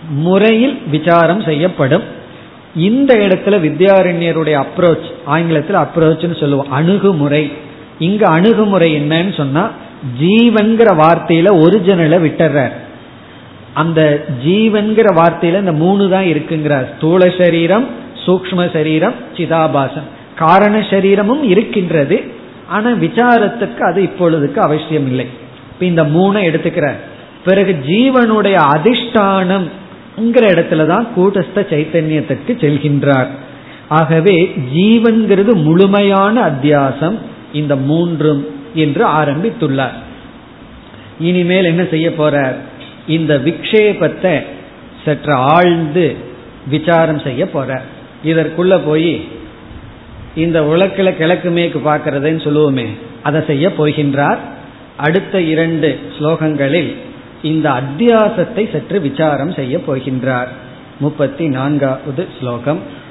முறையில் 0.10 0.82
விசாரம் 0.92 1.42
செய்யப்படும். 1.42 2.04
இந்த 2.76 3.16
இடத்துல 3.16 3.46
வித்யாரண்யருடைய 3.46 4.64
அப்ரோச் 4.64 5.12
ஆங்கிலத்தில் 5.26 5.76
அப்ரோச்னு 5.76 6.40
சொல்லுவோம். 6.40 6.72
அணுகுமுறை. 6.72 7.52
இங்க 8.00 8.28
அணுகுமுறை 8.28 8.96
என்னன்னு 8.96 9.38
சொன்னா 9.38 9.72
ஜீவன்கிற 10.22 10.96
வார்த்தையில 10.96 11.48
ஒரிஜினலை 11.62 12.24
விட்டுறார் 12.24 12.72
அந்த 13.74 14.26
ஜீவன்கிற 14.46 15.14
வார்த்தையில 15.16 15.60
இந்த 15.60 15.72
மூணு 15.72 16.10
தான் 16.10 16.24
இருக்குங்கிறார். 16.24 16.86
ஸ்தூல 16.98 17.34
சரீரம் 17.38 17.88
சூக்ம 18.26 18.74
சரீரம் 18.74 19.14
சிதாபாசம். 19.34 20.08
காரண 20.36 20.86
சரீரமும் 20.90 21.44
இருக்கின்றது. 21.44 22.22
ஆனா 22.70 22.90
விசாரத்துக்கு 22.90 23.78
அது 23.78 24.02
இப்பொழுதுக்கு 24.02 24.56
அவசியம் 24.56 25.08
இல்லை 25.08 25.28
இப்ப 25.74 25.86
இந்த 25.86 26.04
மூணை 26.04 26.48
எடுத்துக்கிறார். 26.48 26.96
பிறகு 27.46 27.76
ஜீவனுடைய 27.88 28.62
அதிஷ்டானம் 28.76 29.70
இடத்துலதான் 30.18 31.08
கூட்டஸ்த 31.18 31.56
சைத்தன்யத்துக்கு 31.56 32.48
செல்கின்றார். 32.48 33.28
ஆகவே 33.88 34.54
ஜீவன்கிறது 34.74 35.54
முழுமையான 35.54 36.52
அத்தியாசம் 36.52 37.18
இந்த 37.54 37.76
மூன்றும் 37.76 38.46
என்று 38.74 39.08
ஆரம்பித்துள்ளார். 39.08 39.98
இனிமேல் 41.20 41.66
என்ன 41.66 41.86
செய்ய 41.90 42.10
போறார்? 42.10 42.54
இந்த 43.08 43.38
விக்ஷேபத்தை 43.38 44.42
சற்று 45.06 45.34
ஆழ்ந்து 45.34 46.16
விசாரம் 46.70 47.20
செய்ய 47.20 47.50
போறார். 47.54 47.82
இதற்குள்ள 48.26 48.82
போய் 48.86 49.28
இந்த 50.36 50.62
உலக்கில 50.62 51.18
கிழக்கு 51.18 51.50
மேற்கு 51.50 51.80
பார்க்கறதுன்னு 51.80 52.44
சொல்லுவோமே 52.44 52.88
அதை 53.24 53.42
செய்ய 53.48 53.72
போகின்றார். 53.78 54.38
அடுத்த 54.98 55.42
இரண்டு 55.42 56.00
ஸ்லோகங்களில் 56.20 56.96
இந்த 57.44 57.70
அத்தியாசத்தை 57.70 58.72
சற்று 58.72 59.00
விசாரம் 59.00 59.52
செய்ய 59.52 59.78
போகின்றார். 59.78 60.48
முப்பத்தி 61.00 61.48
நான்காவது 61.48 62.28
ஸ்லோகம். 62.40 63.02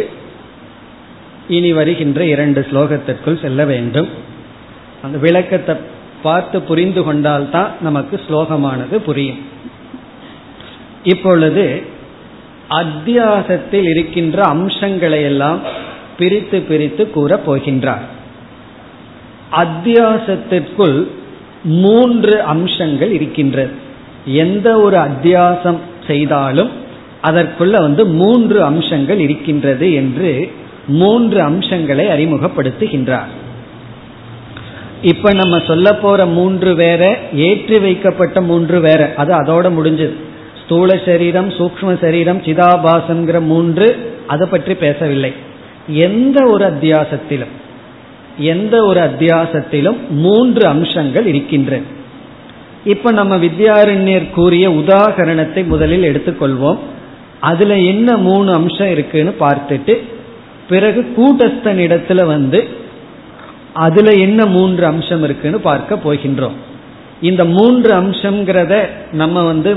இனி 1.48 1.72
வருகின்ற 1.74 2.20
இரண்டு 2.26 2.62
ஸ்லோகத்திற்குள் 2.70 3.42
செல்ல 3.42 3.66
வேண்டும் 3.66 4.10
அந்த 5.03 5.19
விளக்கத்தை 5.19 5.75
பார்த்து 6.23 6.63
புரிந்து 6.63 7.05
கொண்டால்தான் 7.05 7.71
நமக்கு 7.81 8.21
ஸ்லோகமானது 8.29 8.97
புரியும். 8.97 9.39
இப்பொழுது 11.03 11.83
அத்தியாசத்தில் 12.71 13.89
இருக்கின்ற 13.89 14.43
அம்சங்களை 14.43 15.23
எல்லாம் 15.23 15.61
பிரித்து 16.19 16.61
பிரித்து 16.61 17.11
கூற 17.11 17.41
போகின்றார். 17.47 18.07
அத்தியாசத்திற்குள் 19.53 21.07
மூன்று 21.63 22.43
அம்சங்கள் 22.43 23.13
இருக்கின்றது. 23.13 23.71
எந்த 24.25 24.81
ஒரு 24.81 24.97
அத்தியாசம் 24.97 25.79
செய்தாலும் 26.07 26.71
அதற்குள்ள 27.23 27.71
வந்து 27.71 28.07
மூன்று 28.07 28.65
அம்சங்கள் 28.65 29.19
இருக்கின்றது 29.19 29.93
என்று 29.93 30.53
மூன்று 30.87 31.43
அம்சங்களை 31.43 32.07
அறிமுகப்படுத்துகின்றார். 32.07 33.33
இப்ப 35.03 35.33
நம்ம 35.33 35.59
சொல்ல 35.59 35.95
போற 35.95 36.27
மூன்று 36.27 36.75
வேற 36.75 37.19
ஏற்றி 37.35 37.79
வைக்கப்பட்ட 37.79 38.41
மூன்று 38.41 38.81
வேற. 38.81 39.13
அது 39.17 39.35
அதோட 39.35 39.65
முடிஞ்சது. 39.65 40.13
ஸ்தூல 40.65 41.01
சரீரம் 41.05 41.49
சூக்ம 41.49 42.01
சரீரம் 42.01 42.43
சிதாபாசங்கிற 42.43 43.41
மூன்று 43.41 44.13
அதை 44.27 44.49
பற்றி 44.51 44.75
பேசவில்லை. 44.75 45.33
எந்த 45.89 46.45
ஒரு 46.45 46.65
அத்தியாசத்திலும் 46.65 47.55
எந்த 48.39 48.85
ஒரு 48.85 49.01
அத்தியாசத்திலும் 49.01 49.97
மூன்று 50.09 50.67
அம்சங்கள் 50.67 51.27
இருக்கின்றன. 51.27 51.83
இப்ப 52.85 53.11
நம்ம 53.11 53.37
வித்யாரண்யர் 53.37 54.31
கூறிய 54.31 54.71
உதாகரணத்தை 54.71 55.67
முதலில் 55.67 56.03
எடுத்துக்கொள்வோம். 56.03 56.79
அதுல 57.41 57.77
என்ன 57.77 58.17
மூணு 58.17 58.53
அம்சம் 58.53 58.91
இருக்குன்னு 58.91 59.35
பார்த்துட்டு 59.41 59.97
பிறகு 60.69 61.07
கூட்டஸ்தன் 61.17 61.81
இடத்துல 61.87 62.25
வந்து 62.25 62.78
அதுல 63.79 64.11
என்ன 64.13 64.47
மூன்று 64.47 64.85
அம்சம் 64.87 65.23
இருக்குன்னு 65.23 65.59
பார்க்க 65.61 65.99
போகின்றோம். 66.05 66.57
இந்த 67.21 67.43
மூன்று 67.45 67.91
அம்சம்ங்கிறத 68.01 68.75
நம்ம 69.13 69.45
வந்து 69.45 69.71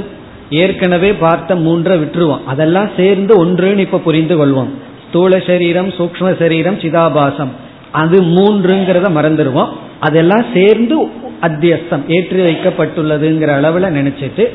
ஏற்கனவே 0.50 1.14
பார்த்த 1.14 1.56
மூன்றை 1.56 1.96
விட்டுருவோம். 2.00 2.44
அதெல்லாம் 2.46 2.90
சேர்ந்து 2.98 3.34
ஒன்றுன்னு 3.46 3.78
இப்ப 3.78 4.00
புரிந்து 4.00 4.36
கொள்வோம். 4.40 4.72
ஸ்தூல 5.08 5.40
சரீரம் 5.48 5.90
சூக்ம 5.90 6.40
சரீரம் 6.40 6.80
சிதாபாசம். 6.80 7.52
அது 7.92 8.18
மூன்றுங்கிறத 8.36 9.08
மறந்துடுவோம். 9.18 9.72
அதெல்லாம் 10.00 10.46
சேர்ந்து 10.54 10.98
அத்தியஸ்தம் 11.42 12.04
ஏற்றி 12.08 12.40
வைக்கப்பட்டுள்ளதுங்கிற 12.42 13.52
அளவுல 13.60 13.88
நினைச்சிட்டு 14.00 14.46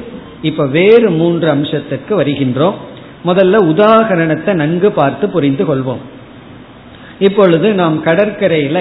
இப்ப 0.42 0.66
வேறு 0.66 1.08
மூன்று 1.10 1.46
அம்சத்திற்கு 1.50 2.12
வருகின்றோம். 2.20 2.76
முதல்ல 3.26 3.56
உதாகரணத்தை 3.72 4.52
நன்கு 4.54 4.88
பார்த்து 4.92 5.28
புரிந்து 5.28 5.64
கொள்வோம். 5.70 6.02
இப்பொழுது 7.18 7.68
நாம் 7.74 8.04
கடற்கரையில 8.04 8.78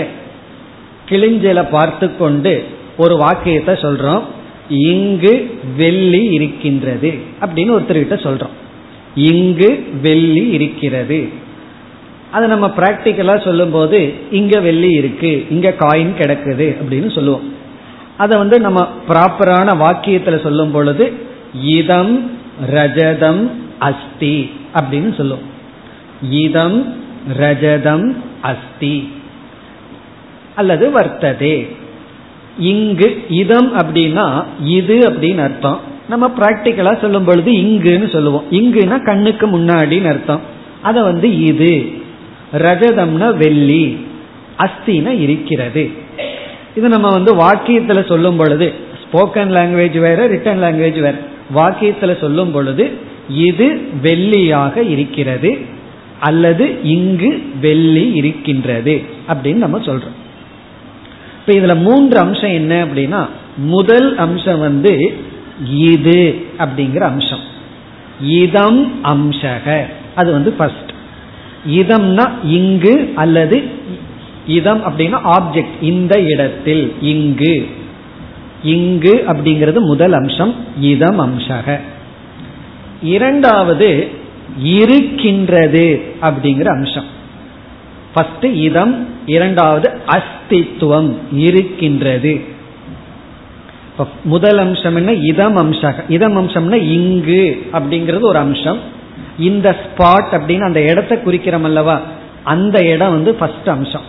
கிளிஞ்சல 1.09 1.69
பார்த்து 1.69 2.17
கொண்டு 2.17 2.65
ஒரு 2.97 3.17
வாக்கியத்தை 3.17 3.75
சொல்றோம். 3.75 4.21
இங்கு 4.69 5.59
வெள்ளி 5.77 6.23
இருக்கின்றது 6.23 7.13
அப்படின்னு 7.41 7.73
ஒருத்தர்கிட்ட 7.77 8.15
சொல்றோம். 8.27 8.55
இங்கு 9.15 9.87
வெள்ளி 10.01 10.47
இருக்கிறது. 10.47 11.29
அதை 12.31 12.47
நம்ம 12.47 12.67
பிராக்டிக்கலா 12.67 13.43
சொல்லும் 13.43 13.71
போது 13.71 14.13
இங்க 14.31 14.59
வெள்ளி 14.59 14.91
இருக்கு 14.91 15.45
இங்க 15.49 15.73
காயின் 15.79 16.15
கிடக்குது 16.19 16.75
அப்படின்னு 16.81 17.15
சொல்லுவோம். 17.15 17.53
அதை 18.17 18.37
வந்து 18.37 18.59
நம்ம 18.59 18.87
ப்ராப்பரான 19.09 19.69
வாக்கியத்துல 19.83 20.41
சொல்லும் 20.41 20.71
பொழுது 20.71 21.13
இதம் 21.63 22.31
ரஜதம் 22.71 23.51
அஸ்தி 23.79 24.49
அப்படின்னு 24.73 25.15
சொல்லுவோம். 25.15 25.47
இதம் 26.29 26.95
ரஜதம் 27.37 28.15
அஸ்தி. 28.41 29.11
அல்லது 30.55 30.89
வர்த்ததே. 30.89 31.67
இங்கு 32.59 33.23
இதம் 33.29 33.77
அப்படின்னா 33.77 34.43
இது 34.63 34.99
அப்படின்னு 34.99 35.37
அர்த்தம். 35.37 35.79
நம்ம 36.09 36.31
பிராக்டிக்கலா 36.39 37.01
சொல்லும் 37.01 37.23
பொழுது 37.23 37.51
இங்குன்னு 37.51 38.09
சொல்லுவோம். 38.09 38.43
இங்குனா 38.51 39.03
கண்ணுக்கு 39.03 39.47
முன்னாடின்னு 39.47 40.07
அர்த்தம். 40.07 40.41
அதை 40.81 41.03
வந்து 41.03 41.39
இது. 41.39 41.91
ரஜதம்னா 42.53 43.37
வெள்ளி. 43.37 43.97
அஸ்தினா 44.57 45.19
இருக்கிறது. 45.19 45.91
இது 46.75 46.89
நம்ம 46.89 47.09
வந்து 47.09 47.35
வாக்கியத்துல 47.35 48.07
சொல்லும் 48.07 48.37
பொழுது 48.37 48.73
ஸ்போக்கன் 49.03 49.53
லாங்குவேஜ் 49.53 49.99
வேற 49.99 50.27
ரிட்டன் 50.27 50.63
லாங்குவேஜ் 50.63 50.99
வேற. 50.99 51.13
வாக்கியத்துல 51.55 52.19
சொல்லும் 52.19 52.51
பொழுது 52.51 52.91
இது 53.29 53.81
வெள்ளியாக 54.03 54.89
இருக்கிறது 54.89 55.57
அல்லது 56.19 56.83
இங்கு 56.83 57.43
வெள்ளி 57.61 58.11
இருக்கின்றது 58.11 59.01
அப்படின்னு 59.27 59.55
நம்ம 59.55 59.79
சொல்றோம். 59.79 60.23
இப்ப 61.47 61.59
இதுல 61.59 61.79
மூன்று 61.79 62.19
அம்சம் 62.19 62.49
என்ன 62.49 62.85
அப்படின்னா 62.85 63.27
முதல் 63.57 64.17
அம்சம் 64.17 64.59
வந்து 64.59 65.17
இது 65.69 66.45
அப்படிங்கிற 66.57 66.99
அம்சம். 66.99 67.39
இதம் 68.21 69.03
அம்சக. 69.03 69.85
அது 70.15 70.31
வந்து 70.31 70.51
ஃபர்ஸ்ட் 70.51 70.91
இதம்னா 71.69 72.29
இங்கு 72.43 73.11
அல்லது 73.15 73.63
இதம் 74.47 74.83
அப்படின்னா 74.85 75.19
ஆப்ஜெக்ட் 75.25 75.81
இந்த 75.81 76.21
இடத்தில் 76.21 76.93
இங்கு. 77.01 77.67
இங்கு 78.63 79.23
அப்படிங்கிறது 79.27 79.79
முதல் 79.79 80.13
அம்சம் 80.13 80.55
இதம் 80.79 81.19
அம்சக. 81.19 81.79
இரண்டாவது 83.01 84.09
இருக்கின்றது 84.63 86.01
அப்படிங்கிற 86.21 86.65
அம்சம். 86.65 87.14
ஃபர்ஸ்ட் 88.15 88.45
இதம் 88.45 89.09
இரண்டாவது 89.25 89.99
அஸ்தித்துவம் 90.07 91.15
இருக்கின்றது. 91.31 92.41
முதல் 94.23 94.57
அம்சம் 94.57 94.95
என்ன? 94.95 95.13
இதம் 95.13 95.55
அம்சம் 95.55 95.93
இதம் 96.09 96.37
அம்சம்னா 96.37 96.75
இங்கு 96.75 97.65
அப்படிங்கிறது 97.73 98.21
ஒரு 98.21 98.37
அம்சம். 98.37 98.79
இந்த 99.39 99.75
ஸ்பாட் 99.83 100.31
அப்படின்னு 100.31 100.63
அந்த 100.63 100.81
இடத்தை 100.81 101.17
குறிக்கிறோம் 101.17 101.61
அல்லவா? 101.61 102.01
அந்த 102.43 102.85
இடம் 102.85 103.09
வந்து 103.09 103.33
ஃபர்ஸ்ட் 103.33 103.69
அம்சம். 103.69 104.01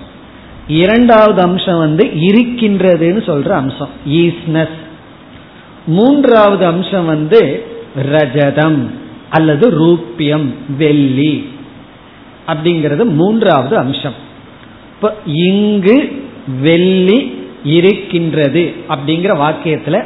இரண்டாவது 0.69 1.43
அம்சம் 1.43 1.79
வந்து 1.79 2.05
இருக்கின்றதுன்னு 2.05 3.23
சொல்ற 3.29 3.49
அம்சம். 3.49 3.89
ஈஸ்னஸ் 4.09 4.79
மூன்றாவது 5.87 6.67
அம்சம் 6.67 7.07
வந்து 7.07 7.67
ரஜதம் 8.13 8.91
அல்லது 9.31 9.71
ரூபியம் 9.71 10.55
வெள்ளி. 10.79 11.49
அப்படிங்கிறது 12.47 13.05
மூன்றாவது 13.05 13.77
அம்சம். 13.79 14.17
இப்போ 14.95 15.09
இங்கு 15.25 15.97
வெள்ளி 16.61 17.19
இருக்கின்றது 17.63 18.63
அப்படிங்கிற 18.89 19.33
வாக்கியத்துல 19.45 19.97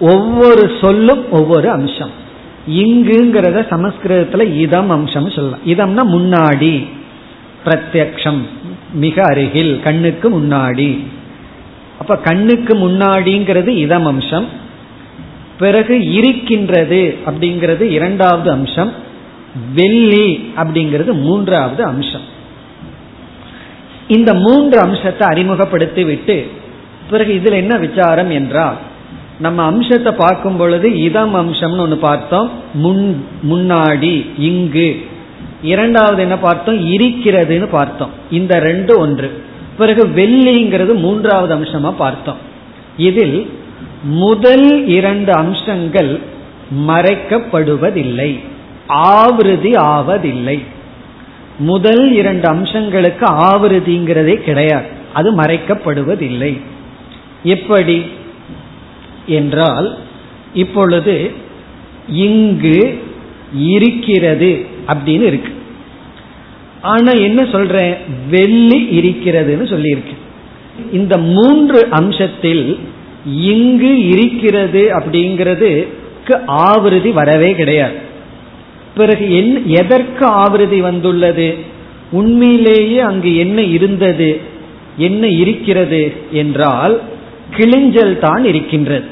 ஒவ்வொரு 0.00 0.64
சொல்லும் 0.80 1.22
ஒவ்வொரு 1.30 1.70
அம்சம். 1.70 2.12
இங்குங்கிறத 2.82 3.58
சமஸ்கிருதத்துல 3.72 4.56
இதம் 4.56 4.90
அம்சம் 4.90 5.30
சொல்லலாம். 5.30 5.64
இதம்னா 5.66 6.02
முன்னாடி 6.16 6.74
பிரத்யக்ஷம் 7.64 8.40
மிக 8.92 9.22
அருகில் 9.24 9.80
கண்ணுக்கு 9.80 10.28
முன்னாடி. 10.40 10.90
அப்ப 12.00 12.16
கண்ணுக்கு 12.16 12.74
முன்னாடிங்கிறது 12.74 13.70
இதம் 13.84 14.06
அம்சம் 14.06 14.48
பிறகு 15.58 15.94
இருக்கின்றது 16.12 17.00
அப்படிங்கிறது 17.26 17.80
இரண்டாவது 17.80 18.48
அம்சம் 18.50 18.92
வெள்ளி 19.74 20.52
அப்படிங்கிறது 20.56 21.12
மூன்றாவது 21.12 21.84
அம்சம். 21.84 22.36
இந்த 24.08 24.34
மூன்று 24.34 24.80
அம்சத்தை 24.80 25.28
அறிமுகப்படுத்தி 25.28 26.04
விட்டு 26.04 26.50
பிறகு 27.10 27.40
இதுல 27.44 27.52
என்ன 27.52 27.76
விசாரம் 27.76 28.30
என்றால் 28.30 28.76
நம்ம 29.40 29.72
அம்சத்தை 29.72 30.12
பார்க்கும் 30.12 30.56
பொழுது 30.56 31.02
இதம் 31.02 31.34
அம்சம்னு 31.34 31.78
ஒன்று 31.78 31.96
பார்த்தோம். 31.96 32.50
முன் 32.74 33.26
முன்னாடி 33.48 34.26
இங்கு. 34.38 35.06
இரண்டாவது 35.62 36.22
என்ன 36.22 36.38
பார்த்தோம்? 36.38 36.90
இருக்கிறதுன்னு 36.90 37.66
பார்த்தோம். 37.66 38.10
இந்த 38.30 38.58
ரெண்டு 38.58 38.98
ஒன்று. 38.98 39.42
பிறகு 39.78 40.06
வெள்ளிங்கிறது 40.06 40.94
மூன்றாவது 40.94 41.54
அம்சமா 41.56 41.92
பார்த்தோம். 41.92 42.36
இதில் 42.96 43.50
முதல் 44.02 44.86
இரண்டு 44.86 45.32
அம்சங்கள் 45.32 46.20
மறைக்கப்படுவதில்லை. 46.88 48.40
ஆவிருதி 48.88 49.76
ஆவதில்லை. 49.76 50.64
முதல் 51.58 52.12
இரண்டு 52.12 52.52
அம்சங்களுக்கு 52.52 53.24
ஆவிருதிங்கிறதே 53.24 54.34
கிடையாது. 54.34 54.86
அது 55.12 55.36
மறைக்கப்படுவதில்லை. 55.36 56.60
எப்படி? 57.42 58.04
என்றால் 59.26 59.98
இப்பொழுது 60.54 61.30
இங்கு 62.08 63.02
இருக்கிறது 63.54 64.66
அப்படின்னு 64.88 65.22
இருக்கு. 65.22 65.52
ஆனா 66.82 67.10
என்ன 67.12 67.44
சொல்றேன்? 67.44 67.94
வெள்ளி 68.30 69.00
இருக்கிறதுன்னு 69.00 69.66
சொல்லியிருக்கு. 69.66 70.16
இந்த 70.92 71.18
மூன்று 71.18 71.88
அம்சத்தில் 71.90 72.78
இங்கு 73.26 74.06
இருக்கிறது 74.06 74.88
அப்படிங்கிறது 74.92 75.88
ஆவிருதி 76.46 77.12
வரவே 77.12 77.54
கிடையாது. 77.54 78.06
பிறகு 78.98 79.24
என் 79.34 79.52
எதற்கு 79.80 80.24
ஆவிருதி 80.42 80.78
வந்துள்ளது? 80.80 81.48
உண்மையிலேயே 82.10 82.98
அங்கு 83.00 83.30
என்ன 83.36 83.58
இருந்தது? 83.76 84.30
என்ன 84.96 85.26
இருக்கிறது? 85.42 86.02
என்றால் 86.32 86.94
கிளிஞ்சல் 87.56 88.14
தான் 88.18 88.44
இருக்கின்றது. 88.44 89.08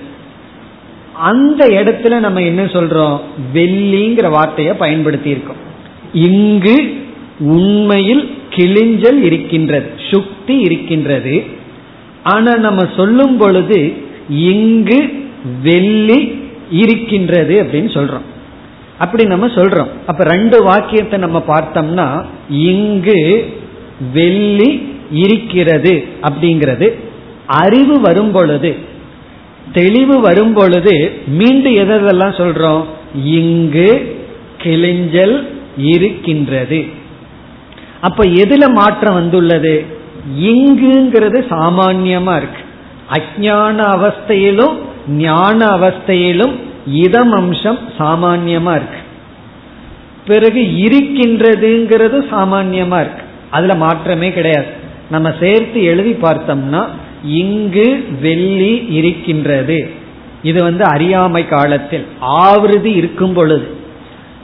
அந்த 1.31 1.63
இடத்துல 1.69 2.19
நம்ம 2.19 2.41
என்ன 2.43 2.63
சொல்றோம்? 2.65 3.19
வெள்ளிங்கிற 3.55 4.31
வார்த்தையை 4.31 4.75
பயன்படுத்தி 4.75 5.31
இருக்கோம் 5.31 5.63
இங்கு 6.13 6.77
உண்மையில் 7.39 8.25
கிளிஞ்சல் 8.57 9.21
இருக்கின்றது 9.23 9.89
சுக்தி 10.11 10.55
இருக்கின்றது. 10.65 11.35
ஆனா 12.25 12.53
நம்ம 12.57 12.83
சொல்லும் 12.97 13.37
பொழுது 13.37 13.81
இங்கு 14.47 14.99
வெள்ளி 15.63 16.19
இருக்கின்றது 16.71 17.55
அப்படின்னு 17.63 17.91
சொல்றோம். 17.99 18.27
அப்படி 18.99 19.25
நம்ம 19.25 19.47
சொல்றோம். 19.47 19.91
அப்ப 20.07 20.25
ரெண்டு 20.25 20.63
வாக்கியத்தை 20.63 21.19
நம்ம 21.19 21.43
பார்த்தோம்னா 21.47 22.25
இங்கு 22.51 23.21
வெள்ளி 24.13 24.71
இருக்கிறது 25.11 26.05
அப்படிங்கிறது. 26.23 26.95
அறிவு 27.47 28.01
வரும் 28.01 28.33
பொழுது 28.33 28.77
தெளிவு 29.73 30.21
வரும் 30.21 30.53
பொழுது 30.53 31.13
மீண்டும் 31.27 31.75
எதெல்லாம் 31.75 32.39
சொல்றோம்? 32.41 32.85
இங்கு 33.25 33.89
கிளிஞ்சல் 34.63 35.49
இருக்கின்றது. 35.77 36.85
அப்ப 38.01 38.25
எதுல 38.25 38.73
மாற்றம் 38.73 39.15
வந்துள்ளது? 39.15 39.85
இங்குங்கிறது 40.41 41.39
சாமான்யமா 41.51 42.37
இருக்கு. 42.37 42.63
அஜான 43.11 43.79
அவஸ்தையிலும் 43.97 44.77
ஞான 45.09 45.67
அவஸ்தையிலும் 45.67 46.55
இதம் 46.87 47.33
அம்சம் 47.33 47.79
சாமான்யமா 47.99 48.77
இருக்கு. 48.77 48.99
பிறகு 50.27 50.61
இருக்கின்றதுங்கிறது 50.61 52.35
சாமான்யமா 52.35 53.01
இருக்கு. 53.01 53.23
அதுல 53.51 53.75
மாற்றமே 53.75 54.33
கிடையாது. 54.33 54.67
நம்ம 55.11 55.33
சேர்த்து 55.41 55.83
எழுதி 55.83 56.13
பார்த்தோம்னா 56.13 56.87
இங்கு 57.25 58.05
வெள்ளி 58.21 58.87
இருக்கின்றது. 58.89 59.91
இது 60.43 60.63
வந்து 60.63 60.85
அறியாமை 60.85 61.47
காலத்தில் 61.47 62.07
ஆவிருதி 62.21 62.85
இருக்கும் 62.85 63.33
பொழுது. 63.33 63.67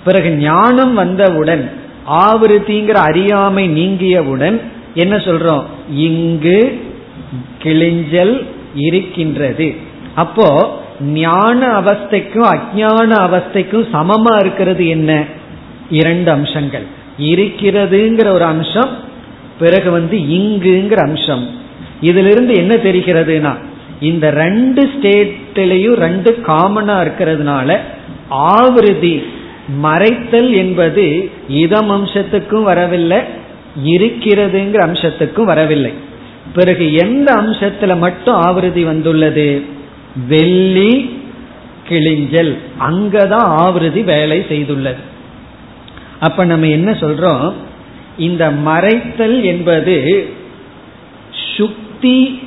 பிறகு 0.05 0.31
ஞானம் 0.31 0.95
வந்தவுடன் 0.95 1.71
ஆவிருத்திங்கிற 2.11 2.91
அறியாமை 2.91 3.69
நீங்கியவுடன் 3.69 4.61
என்ன 4.95 5.17
சொல்றோம்? 5.17 5.63
இங்கு 5.91 6.81
கிளிஞ்சல் 7.63 8.47
இருக்கின்றது. 8.75 9.75
அப்போ 10.15 10.81
ஞான 11.03 11.81
அவஸ்தைக்கும் 11.81 12.55
அஜான 12.55 13.11
அவஸ்தைக்கும் 13.11 13.87
சமமா 13.93 14.41
இருக்கிறது 14.41 14.89
என்ன? 14.89 15.25
இரண்டு 15.91 16.31
அம்சங்கள். 16.31 16.83
இருக்கிறதுங்கிற 17.19 18.27
ஒரு 18.27 18.45
அம்சம் 18.45 18.89
பிறகு 19.59 19.91
வந்து 19.91 20.17
இங்குங்கிற 20.17 20.95
அம்சம். 20.95 21.49
இதிலிருந்து 22.01 22.55
என்ன 22.55 22.75
தெரிகிறதுனா 22.75 23.55
இந்த 24.01 24.31
ரெண்டு 24.31 24.91
ஸ்டேட்டிலையும் 24.95 25.95
ரெண்டு 25.95 26.39
காமனா 26.47 27.03
இருக்கிறதுனால 27.03 27.79
ஆவிருதி 28.31 29.25
மறைத்தல் 29.83 30.51
என்பது 30.51 31.31
இதம் 31.49 31.91
அம்சத்துக்கும் 31.91 32.63
வரவில்லை 32.63 33.19
இருக்கிறதுங்கிற 33.85 34.81
அம்சத்துக்கும் 34.83 35.45
வரவில்லை. 35.45 35.93
பிறகு 36.55 36.95
எந்த 36.95 37.35
அம்சத்துல 37.35 37.99
மட்டும் 37.99 38.43
ஆவிருதி 38.43 38.85
வந்துள்ளது? 38.85 39.81
வெள்ளி 40.29 41.21
கிழிஞ்சல். 41.89 42.57
அங்கதான் 42.81 43.47
ஆவிருதி 43.47 44.05
வேலை 44.05 44.39
செய்துள்ளது. 44.39 45.01
அப்ப 46.21 46.45
நம்ம 46.45 46.67
என்ன 46.67 46.91
சொல்றோம்? 46.91 47.53
இந்த 48.19 48.51
மறைத்தல் 48.51 49.43
என்பது 49.43 50.29
சுக்தி 51.57 52.43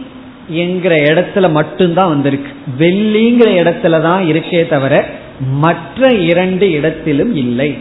என்கிற 0.48 0.96
இடத்துல 0.96 1.52
மட்டும்தான் 1.52 2.08
வந்திருக்கு. 2.08 2.52
வெள்ளிங்கிற 2.80 3.66
இடத்துல 3.66 4.02
தான் 4.02 4.24
இருக்கே 4.24 4.68
தவிர 4.68 5.10
மற்ற 5.40 6.14
இரண்டு 6.14 6.72
இடத்திலும் 6.72 7.36
இல்லை. 7.36 7.78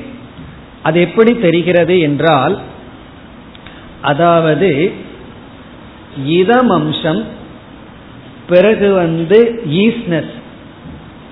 அது 0.83 1.01
எப்படி 1.01 1.38
தெரிகிறது 1.38 2.01
என்றால் 2.01 2.61
அதாவது 4.01 4.92
இதம் 6.27 6.70
அம்சம் 6.70 7.25
பிறகு 8.48 8.92
வந்து 8.92 9.62
ஈஸ்னஸ் 9.70 10.33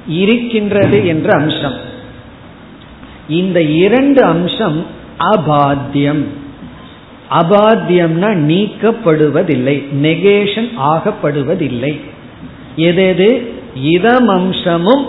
இருக்கின்றது 0.07 1.07
என்ற 1.07 1.39
அம்சம். 1.39 1.77
இந்த 3.29 3.63
இரண்டு 3.63 4.25
அம்சம் 4.25 4.87
அபாத்தியம். 5.19 6.25
அபாத்தியம்னா 7.31 8.31
நீக்கப்படுவதில்லை 8.49 9.85
நெகேஷன் 10.03 10.69
ஆகப்படுவதில்லை. 10.79 12.01
எது 12.77 13.55
இதம் 13.75 14.29
அம்சமும் 14.29 15.07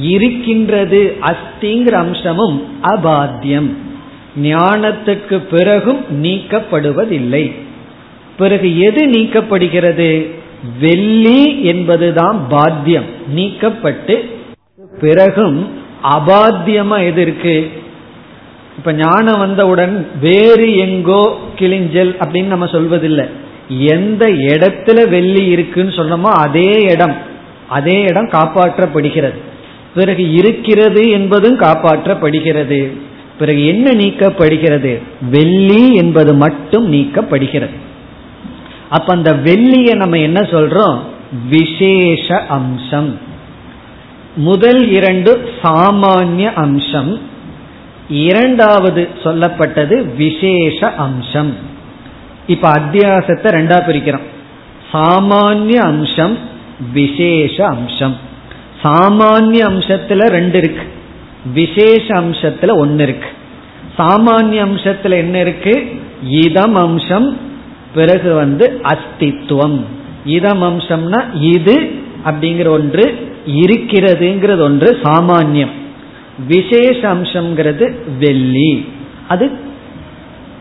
இருக்கின்றது 0.00 1.16
அஸ்திங்கிற 1.20 1.90
அம்சமும் 1.90 2.62
அபாத்தியம். 2.82 3.76
ஞானத்துக்கு 4.42 5.36
பிறகும் 5.36 6.04
நீக்கப்படுவதில்லை. 6.22 7.54
பிறகு 8.36 8.78
எது 8.78 9.06
நீக்கப்படுகிறது? 9.06 10.30
வெள்ளி 10.80 11.64
என்பதுதான் 11.64 12.46
பாத்தியம். 12.48 13.04
நீக்கப்பட்டு 13.36 14.30
பிறகும் 15.00 15.68
அபாத்தியமா 16.02 17.06
எது 17.06 17.22
இருக்கு? 17.22 17.70
இப்ப 18.76 18.92
ஞானம் 18.92 19.38
வந்தவுடன் 19.38 20.08
வேறு 20.20 20.76
எங்கோ 20.76 21.38
கிளிஞ்சல் 21.56 22.16
அப்படின்னு 22.18 22.44
நம்ம 22.44 22.64
சொல்வதில்லை. 22.64 23.28
எந்த 23.68 24.28
இடத்துல 24.28 25.08
வெள்ளி 25.08 25.46
இருக்குன்னு 25.46 25.92
சொன்னோமோ 25.92 26.22
அதே 26.22 26.80
இடம். 26.80 27.16
அதே 27.68 28.00
இடம் 28.00 28.28
காப்பாற்றப்படுகிறது. 28.28 29.38
பிறகு 29.94 30.32
இருக்கிறது 30.32 31.10
என்பதும் 31.10 31.58
காப்பாற்றப்படுகிறது. 31.58 32.90
பிறகு 33.38 33.66
என்ன 33.66 33.90
நீக்கப்படுகிறது? 33.90 34.98
வெள்ளி 35.30 35.94
என்பது 35.94 36.34
மட்டும் 36.34 36.92
நீக்கப்படுகிறது. 36.92 37.74
அப்ப 38.94 39.12
அந்த 39.14 39.32
வெள்ளிய 39.32 39.94
நம்ம 39.94 40.18
என்ன 40.18 40.40
சொல்றோம்? 40.40 40.98
விசேஷ 41.48 42.42
அம்சம். 42.48 43.18
முதல் 44.34 44.90
இரண்டு 44.90 45.50
சாமானிய 45.62 46.52
அம்சம். 46.52 47.20
இரண்டாவது 48.08 49.08
சொல்லப்பட்டது 49.22 50.16
விசேஷ 50.16 50.90
அம்சம். 50.90 51.54
இப்ப 52.46 52.72
அத்தியாசத்தை 52.72 53.48
ரெண்டா 53.50 53.78
பிரிக்கிறோம். 53.88 54.26
சாமானிய 54.92 55.74
அம்சம் 55.74 56.38
விசேஷ 56.92 57.66
அம்சம். 57.66 58.16
சாமானிய 58.82 59.62
அம்சத்துல 59.70 60.26
ரெண்டு 60.26 60.58
இருக்கு. 60.58 60.82
விசேஷ 61.52 62.14
அம்சத்துல 62.14 62.72
ஒன்னு 62.74 63.02
இருக்கு. 63.02 63.28
சாமானிய 63.98 64.66
அம்சத்துல 64.66 65.10
என்ன 65.10 65.38
இருக்கு? 65.38 66.00
இதம் 66.28 66.74
அம்சம் 66.74 67.52
பிறகு 67.94 68.34
வந்து 68.34 68.80
அஸ்தித்வம் 68.82 69.84
இதம் 70.24 70.62
அம்சம்னா 70.62 71.22
இது 71.40 71.90
அப்படிங்கிற 72.24 72.68
ஒன்று 72.68 73.32
இருக்கிறதுங்கிறது 73.46 74.60
ஒன்று 74.60 74.98
சாமானியம். 75.02 75.70
விசேஷ 76.48 77.14
அம்சம்ங்கிறது 77.14 77.94
வெள்ளி. 78.18 78.88
அது 79.28 79.50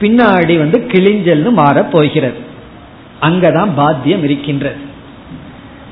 பின்னாடி 0.02 0.58
வந்து 0.58 0.80
கிளிஞ்சல்னு 0.88 1.52
மாற 1.52 1.84
போகிறது. 1.84 2.38
அங்கதான் 3.22 3.70
பாத்தியம் 3.76 4.24
இருக்கின்றது. 4.24 4.76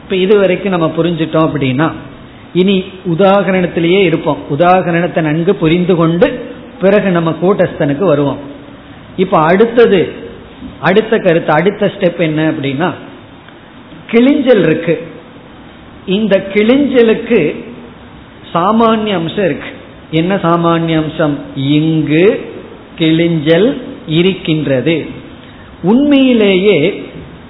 இப்ப 0.04 0.16
இதுவரைக்கும் 0.16 0.72
நம்ம 0.72 0.94
புரிஞ்சிட்டோம் 0.98 1.50
அப்படின்னா 1.54 1.92
இனி 2.54 2.84
உதாகரணத்திலேயே 3.06 4.00
இருப்போம். 4.00 4.38
உதாகரணத்தை 4.58 5.22
நன்கு 5.22 5.56
புரிந்து 5.56 5.96
கொண்டு 5.96 6.54
பிறகு 6.82 7.12
நம்ம 7.12 7.36
கூட்டஸ்தனுக்கு 7.42 8.04
வருவோம். 8.04 8.38
இப்ப 9.18 9.40
அடுத்தது 9.40 10.21
அடுத்த 10.82 11.18
கருத்து 11.18 11.54
அடுத்த 11.54 11.92
ஸ்டெப் 12.00 12.20
என்ன 12.20 12.52
அப்படின்னா 12.52 12.94
கிளிஞ்சல் 14.12 14.60
இருக்கு. 14.60 15.02
இந்த 16.06 16.46
கிளிஞ்சலுக்கு 16.54 17.64
சாமானிய 18.54 19.14
அம்சம் 19.14 19.46
இருக்கு. 19.46 19.70
என்ன 20.12 20.36
சாமானிய 20.36 20.96
அம்சம்? 20.96 21.40
இங்கு 21.56 22.52
கிளிஞ்சல் 23.00 23.82
இருக்கின்றது. 24.08 25.06
உண்மையிலேயே 25.84 27.04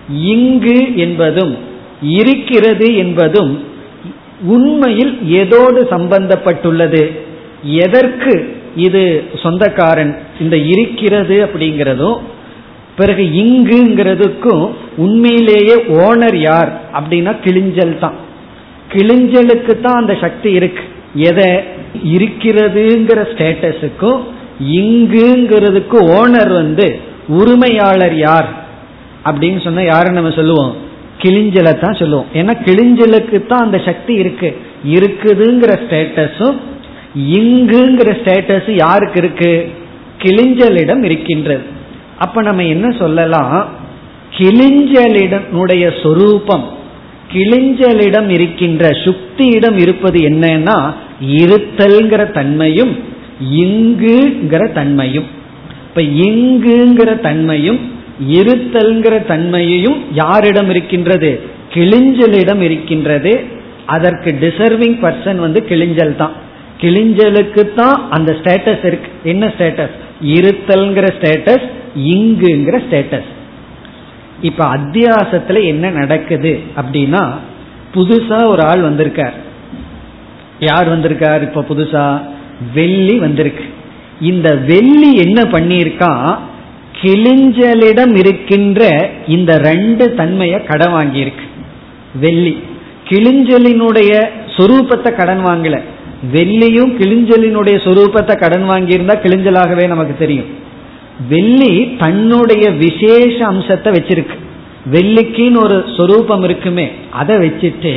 இங்கு 0.09 0.97
என்பதும் 0.97 1.57
இருக்கிறது 2.01 2.95
என்பதும் 2.95 3.63
உண்மையில் 4.43 5.19
எதோடு 5.29 5.81
சம்பந்தப்பட்டுள்ளது? 5.91 7.19
எதற்கு 7.63 8.57
இது 8.75 9.23
சொந்தக்காரன்? 9.43 10.17
இந்த 10.39 10.57
இருக்கிறது 10.57 11.45
அப்படிங்கிறதும் 11.45 12.17
பிறகு 12.97 13.23
இங்குங்கிறதுக்கும் 13.43 14.65
உண்மையிலேயே 14.95 15.75
ஓனர் 16.05 16.35
யார் 16.35 16.71
அப்படின்னா 16.93 17.33
கிளிஞ்சல் 17.45 17.99
தான். 17.99 18.17
கிளிஞ்சலுக்கு 18.93 19.73
தான் 19.81 19.99
அந்த 20.01 20.13
சக்தி 20.21 20.51
இருக்கு. 20.51 20.83
எதை? 21.15 21.49
இருக்கிறதுங்கிற 22.15 23.19
ஸ்டேட்டஸுக்கும் 23.31 24.19
இங்குங்கிறதுக்கு 24.79 25.97
ஓனர் 26.19 26.53
வந்து 26.53 26.99
உரிமையாளர் 27.27 28.17
யார் 28.17 28.49
அப்படின்னு 29.25 29.63
சொன்னா 29.63 29.83
யாரு 29.83 30.11
நம்ம 30.11 30.29
சொல்லுவோம்? 30.29 30.73
கிளிஞ்சலை 31.21 31.79
தான் 31.79 31.99
சொல்லுவோம். 31.99 32.25
ஏன்னா 32.33 32.53
கிளிஞ்சலுக்கு 32.65 33.47
தான் 33.47 33.65
அந்த 33.65 33.77
சக்தி 33.77 34.13
இருக்கு. 34.13 34.49
இருக்குதுங்கிற 34.85 35.73
ஸ்டேட்டஸும் 35.83 36.57
இங்குங்கிற 37.15 38.09
ஸ்டேட்டஸ் 38.21 38.71
யாருக்கு 38.75 39.19
இருக்கு? 39.19 39.71
கிளிஞ்சலிடம் 40.23 41.03
இருக்கின்றது. 41.03 41.79
அப்ப 42.23 42.41
நம்ம 42.47 42.63
என்ன 42.73 42.87
சொல்லலாம்? 43.01 43.55
கிளிஞ்சலிடனுடைய 44.37 45.85
சொரூபம் 46.03 46.65
கிளிஞ்சலிடம் 47.33 48.29
இருக்கின்ற 48.35 48.85
சுக்தியிடம் 49.03 49.77
இருப்பது 49.83 50.19
என்னன்னா 50.29 50.77
இருத்தல்ங்கிற 51.41 52.21
தன்மையும் 52.37 52.93
இங்குங்கிற 53.63 54.63
தன்மையும். 54.79 55.27
இப்ப 55.87 56.01
இங்குங்கிற 56.27 57.11
தன்மையும் 57.27 57.79
இருத்தல்ங்கிற 58.37 59.15
தன்மையையும் 59.31 59.97
யாரிடம் 60.21 60.69
இருக்கின்றது? 60.73 61.31
கிளிஞ்சலிடம் 61.73 62.61
இருக்கின்றது. 62.67 63.33
அதற்கு 63.95 64.29
டிசர்விங் 64.43 64.97
பர்சன் 65.03 65.39
வந்து 65.45 65.59
கிளிஞ்சல் 65.69 66.15
தான். 66.15 66.35
கிளிஞ்சலுக்கு 66.81 67.63
தான் 67.79 67.97
அந்த 68.09 68.31
ஸ்டேட்டஸ் 68.39 68.83
இருக்கு. 68.89 69.09
என்ன 69.31 69.45
ஸ்டேட்டஸ் 69.55 69.95
இருத்தல்ங்கிற 70.35 71.07
ஸ்டேட்டஸ் 71.17 71.65
இங்குங்கிற 71.97 72.81
ஸ்டேட்டஸ் 72.89 73.29
இப்ப 74.41 74.77
அத்தியாசத்துல 74.77 75.63
என்ன 75.63 75.89
நடக்குது 75.89 76.59
அப்படின்னா 76.75 77.33
புதுசா 77.95 78.47
ஒரு 78.47 78.63
ஆள் 78.63 78.81
வந்திருக்கார். 78.81 79.33
யார் 80.59 80.87
வந்திருக்கார் 80.87 81.41
இப்ப 81.41 81.65
புதுசா? 81.69 82.21
வெள்ளி 82.73 83.15
வந்திருக்கு. 83.15 83.63
இந்த 84.21 84.55
வெள்ளி 84.55 85.15
என்ன 85.15 85.41
பண்ணியிருக்கா? 85.41 86.37
கிளிஞ்சலிடம் 87.01 88.17
இருக்கின்ற 88.17 89.09
இந்த 89.27 89.57
ரெண்டு 89.57 90.13
தன்மையை 90.13 90.63
கடன் 90.63 90.93
வாங்கியிருக்கு. 90.93 91.45
வெள்ளி. 92.19 92.63
கிளிஞ்சலினுடைய 93.09 94.29
சொரூபத்தை 94.47 95.15
கடன் 95.15 95.45
வாங்கல. 95.45 95.81
வெள்ளியும் 96.33 96.95
கிளிஞ்சலினுடைய 96.97 97.75
சொரூபத்தை 97.87 98.37
கடன் 98.37 98.69
வாங்கியிருந்தா 98.69 99.13
கிளிஞ்சலாகவே 99.23 99.87
நமக்கு 99.87 100.15
தெரியும். 100.19 100.60
வெள்ளி 101.29 101.95
தன்னுடைய 101.99 102.69
விசேஷ 102.83 103.35
அம்சத்தை 103.45 103.93
வச்சிருக்கு. 103.93 104.37
வெள்ளிக்குன்னு 104.91 105.59
ஒரு 105.63 105.85
சொரூபம் 105.97 106.43
இருக்குமே 106.43 106.91
அதை 107.09 107.35
வச்சுட்டு 107.35 107.93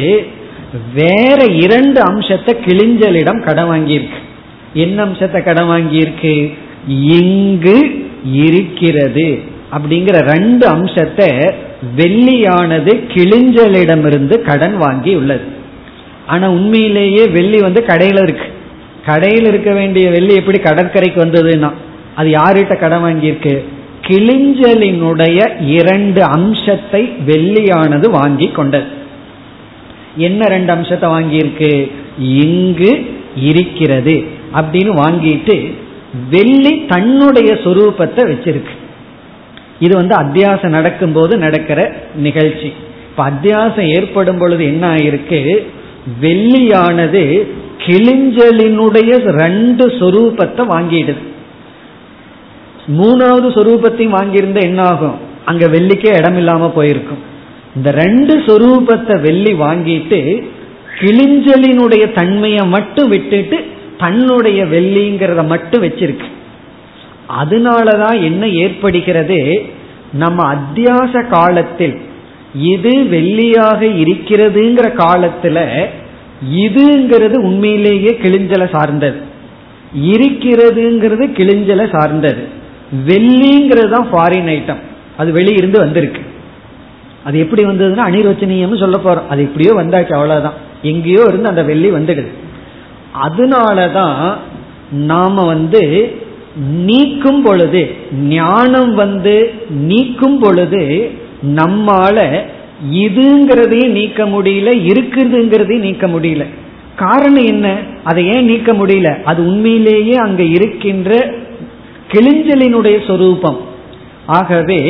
வேற 0.95 1.39
இரண்டு 1.45 2.01
அம்சத்தை 2.01 2.55
கிளிஞ்சலிடம் 2.67 3.41
கடன் 3.45 3.71
வாங்கியிருக்கு. 3.71 4.19
என்ன 4.75 5.03
அம்சத்தை 5.03 5.43
கடன் 5.43 5.69
வாங்கியிருக்கு? 5.69 6.53
இங்கு 7.19 7.77
இருக்கிறது 8.25 9.29
அப்படிங்கிற 9.73 10.17
ரெண்டு 10.33 10.67
அம்சத்தை 10.67 11.29
வெள்ளியானது 11.97 12.93
கிளிஞ்சலிடமிருந்து 13.15 14.37
கடன் 14.41 14.77
வாங்கி 14.77 15.15
உள்ளது. 15.15 15.47
ஆனா 16.27 16.51
உண்மையிலேயே 16.51 17.25
வெள்ளி 17.27 17.59
வந்து 17.61 17.81
கடையில 17.87 18.23
இருக்கு. 18.23 18.47
கடையில் 19.07 19.47
இருக்க 19.47 19.73
வேண்டிய 19.73 20.11
வெள்ளி 20.11 20.35
எப்படி 20.35 20.59
கடற்கரைக்கு 20.59 21.25
வந்ததுன்னா 21.25 21.71
அது 22.15 22.29
யார்கிட்ட 22.31 22.79
கடன் 22.79 23.05
வாங்கியிருக்கு? 23.05 23.55
கிளிஞ்சலினுடைய 24.07 25.67
இரண்டு 25.67 26.23
அம்சத்தை 26.23 27.03
வெள்ளியானது 27.27 28.11
வாங்கி 28.11 28.49
கொண்டது. 28.49 28.87
என்ன 30.17 30.47
ரெண்டு 30.47 30.73
அம்சத்தை 30.73 31.11
வாங்கியிருக்கு? 31.11 31.91
இங்கு 32.19 32.93
இருக்கிறது 33.37 34.25
அப்படின்னு 34.55 34.93
வாங்கிட்டு 35.05 35.75
வெள்ளி 36.31 36.85
தன்னுடைய 36.89 37.53
சொரூபத்தை 37.53 38.23
வச்சிருக்கு. 38.31 38.75
இது 39.81 39.95
வந்து 39.97 40.15
அத்தியாசம் 40.15 40.77
நடக்கும்போது 40.79 41.37
நடக்கிற 41.37 41.97
நிகழ்ச்சி. 42.17 42.73
இப்ப 43.09 43.31
அத்தியாசம் 43.31 43.89
ஏற்படும் 43.95 44.39
பொழுது 44.39 44.65
என்ன 44.65 44.95
ஆயிருக்கு? 44.95 45.67
வெள்ளியானது 46.21 47.49
கிளிஞ்சலினுடைய 47.87 49.13
ரெண்டு 49.43 49.87
சொரூபத்தை 49.87 50.63
வாங்கிடுது. 50.75 51.23
மூணாவது 52.89 53.49
சொரூபத்தையும் 53.57 54.17
வாங்கியிருந்த 54.17 54.61
என்ன 54.61 54.83
ஆகும் 54.83 55.15
அங்க 55.45 55.67
வெள்ளிக்கே 55.67 56.19
இடம் 56.19 56.37
இல்லாம 56.37 56.71
போயிருக்கும். 56.71 57.19
இந்த 57.77 57.91
ரெண்டு 57.91 58.39
சொரூபத்தை 58.39 59.21
வெள்ளி 59.21 59.53
வாங்கிட்டு 59.53 60.49
கிளிஞ்சலினுடைய 61.01 62.13
தன்மையை 62.13 62.67
மட்டும் 62.67 63.09
விட்டுட்டு 63.09 63.65
தன்னுடைய 63.99 64.65
வெள்ளிங்கிறத 64.65 65.47
மட்டும் 65.47 65.83
வச்சிருக்கு. 65.83 66.29
அதனாலதான் 67.43 68.23
என்ன 68.23 68.49
ஏற்படுகிறது? 68.49 69.63
நம்ம 70.13 70.55
அத்தியாச 70.55 71.29
காலத்தில் 71.29 71.99
இது 72.61 72.91
வெள்ளியாக 72.91 73.81
இருக்கிறதுங்கிற 73.81 74.87
காலத்துல 74.99 75.87
இதுங்கிறது 76.55 77.37
உண்மையிலேயே 77.37 78.19
கிழிஞ்சலை 78.23 78.69
சார்ந்தது. 78.73 79.21
இருக்கிறதுங்கிறது 80.03 81.25
கிழிஞ்சலை 81.39 81.99
சார்ந்தது. 81.99 82.63
வெள்ளிங்கிறது 83.07 83.89
தான் 83.89 84.09
ஃபாரின் 84.13 84.51
ஐட்டம் 84.57 84.81
அது 85.17 85.33
வெளியிருந்து 85.33 85.79
வந்திருக்கு. 85.79 86.21
அது 87.25 87.39
எப்படி 87.39 87.65
வந்ததுன்னா 87.65 88.03
அனிரோச்சனீயம் 88.11 88.79
சொல்ல 88.79 89.01
போறோம். 89.05 89.27
அது 89.29 89.43
எப்படியோ 89.43 89.75
வந்தாச்சு 89.75 90.13
அவ்வளவுதான். 90.13 90.53
எங்கேயோ 90.83 91.25
இருந்து 91.29 91.49
அந்த 91.49 91.63
வெள்ளி 91.63 91.91
வந்துடுது. 91.91 92.29
அதனாலதான் 93.29 94.37
நாம 94.93 95.45
வந்து 95.45 96.13
நீக்கும் 96.75 97.43
பொழுது 97.43 97.95
ஞானம் 98.21 98.95
வந்து 98.95 99.53
நீக்கும் 99.69 100.39
பொழுது 100.39 101.11
நம்மால 101.55 102.41
இதுங்கிறதையும் 102.93 103.91
நீக்க 103.91 104.25
முடியல 104.25 104.71
இருக்குதுங்கிறதையும் 104.93 105.79
நீக்க 105.79 106.07
முடியல. 106.07 106.45
காரணம் 106.97 107.45
என்ன? 107.45 107.77
அதை 108.05 108.27
ஏன் 108.27 108.45
நீக்க 108.45 108.73
முடியல? 108.73 109.23
அது 109.23 109.47
உண்மையிலேயே 109.47 110.15
அங்க 110.15 110.43
இருக்கின்ற 110.43 111.35
கிளிஞ்சலினுடைய 112.15 113.07
சொரூபம். 113.07 113.59
ஆகவே 114.27 114.81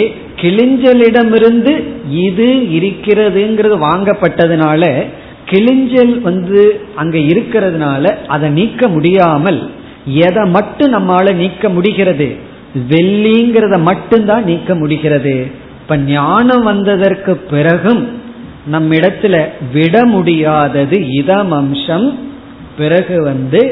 கிளிஞ்சலிடமிருந்து 0.40 1.72
இது 2.10 2.48
இருக்கிறதுங்கிறது 2.78 3.76
வாங்கப்பட்டதுனால 3.88 4.82
கிளிஞ்சல் 5.50 6.20
வந்து 6.20 6.80
அங்க 6.94 7.18
இருக்கிறதுனால 7.18 8.04
அதை 8.26 8.50
நீக்க 8.50 8.88
முடியாமல் 8.88 9.70
எதை 10.06 10.44
மட்டும் 10.48 10.94
நம்மால 10.94 11.34
நீக்க 11.34 11.68
முடிகிறது 11.68 12.28
வெள்ளிங்கிறத 12.90 13.82
மட்டும்தான் 13.82 14.44
நீக்க 14.44 14.74
முடிகிறது. 14.74 15.34
இப்ப 15.80 15.96
ஞானம் 15.96 16.62
வந்ததற்கு 16.62 17.36
பிறகும் 17.36 18.02
நம்மிடத்துல 18.72 19.34
விட 19.72 20.04
முடியாதது 20.04 20.98
இதம் 21.10 21.50
அம்சம் 21.50 22.18
பிறகு 22.76 23.22
வந்து 23.22 23.62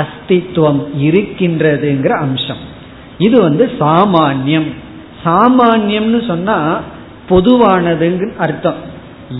அஸ்தித்வம் 0.00 0.80
இருக்கின்றதுங்கிற 1.00 2.12
அம்சம். 2.20 2.62
இது 3.18 3.40
வந்து 3.40 3.70
சாமானியம். 3.80 4.74
சாமானியம்னு 5.24 6.26
சொன்னா 6.26 6.80
பொதுவானதுன்னு 7.28 8.36
அர்த்தம். 8.36 8.74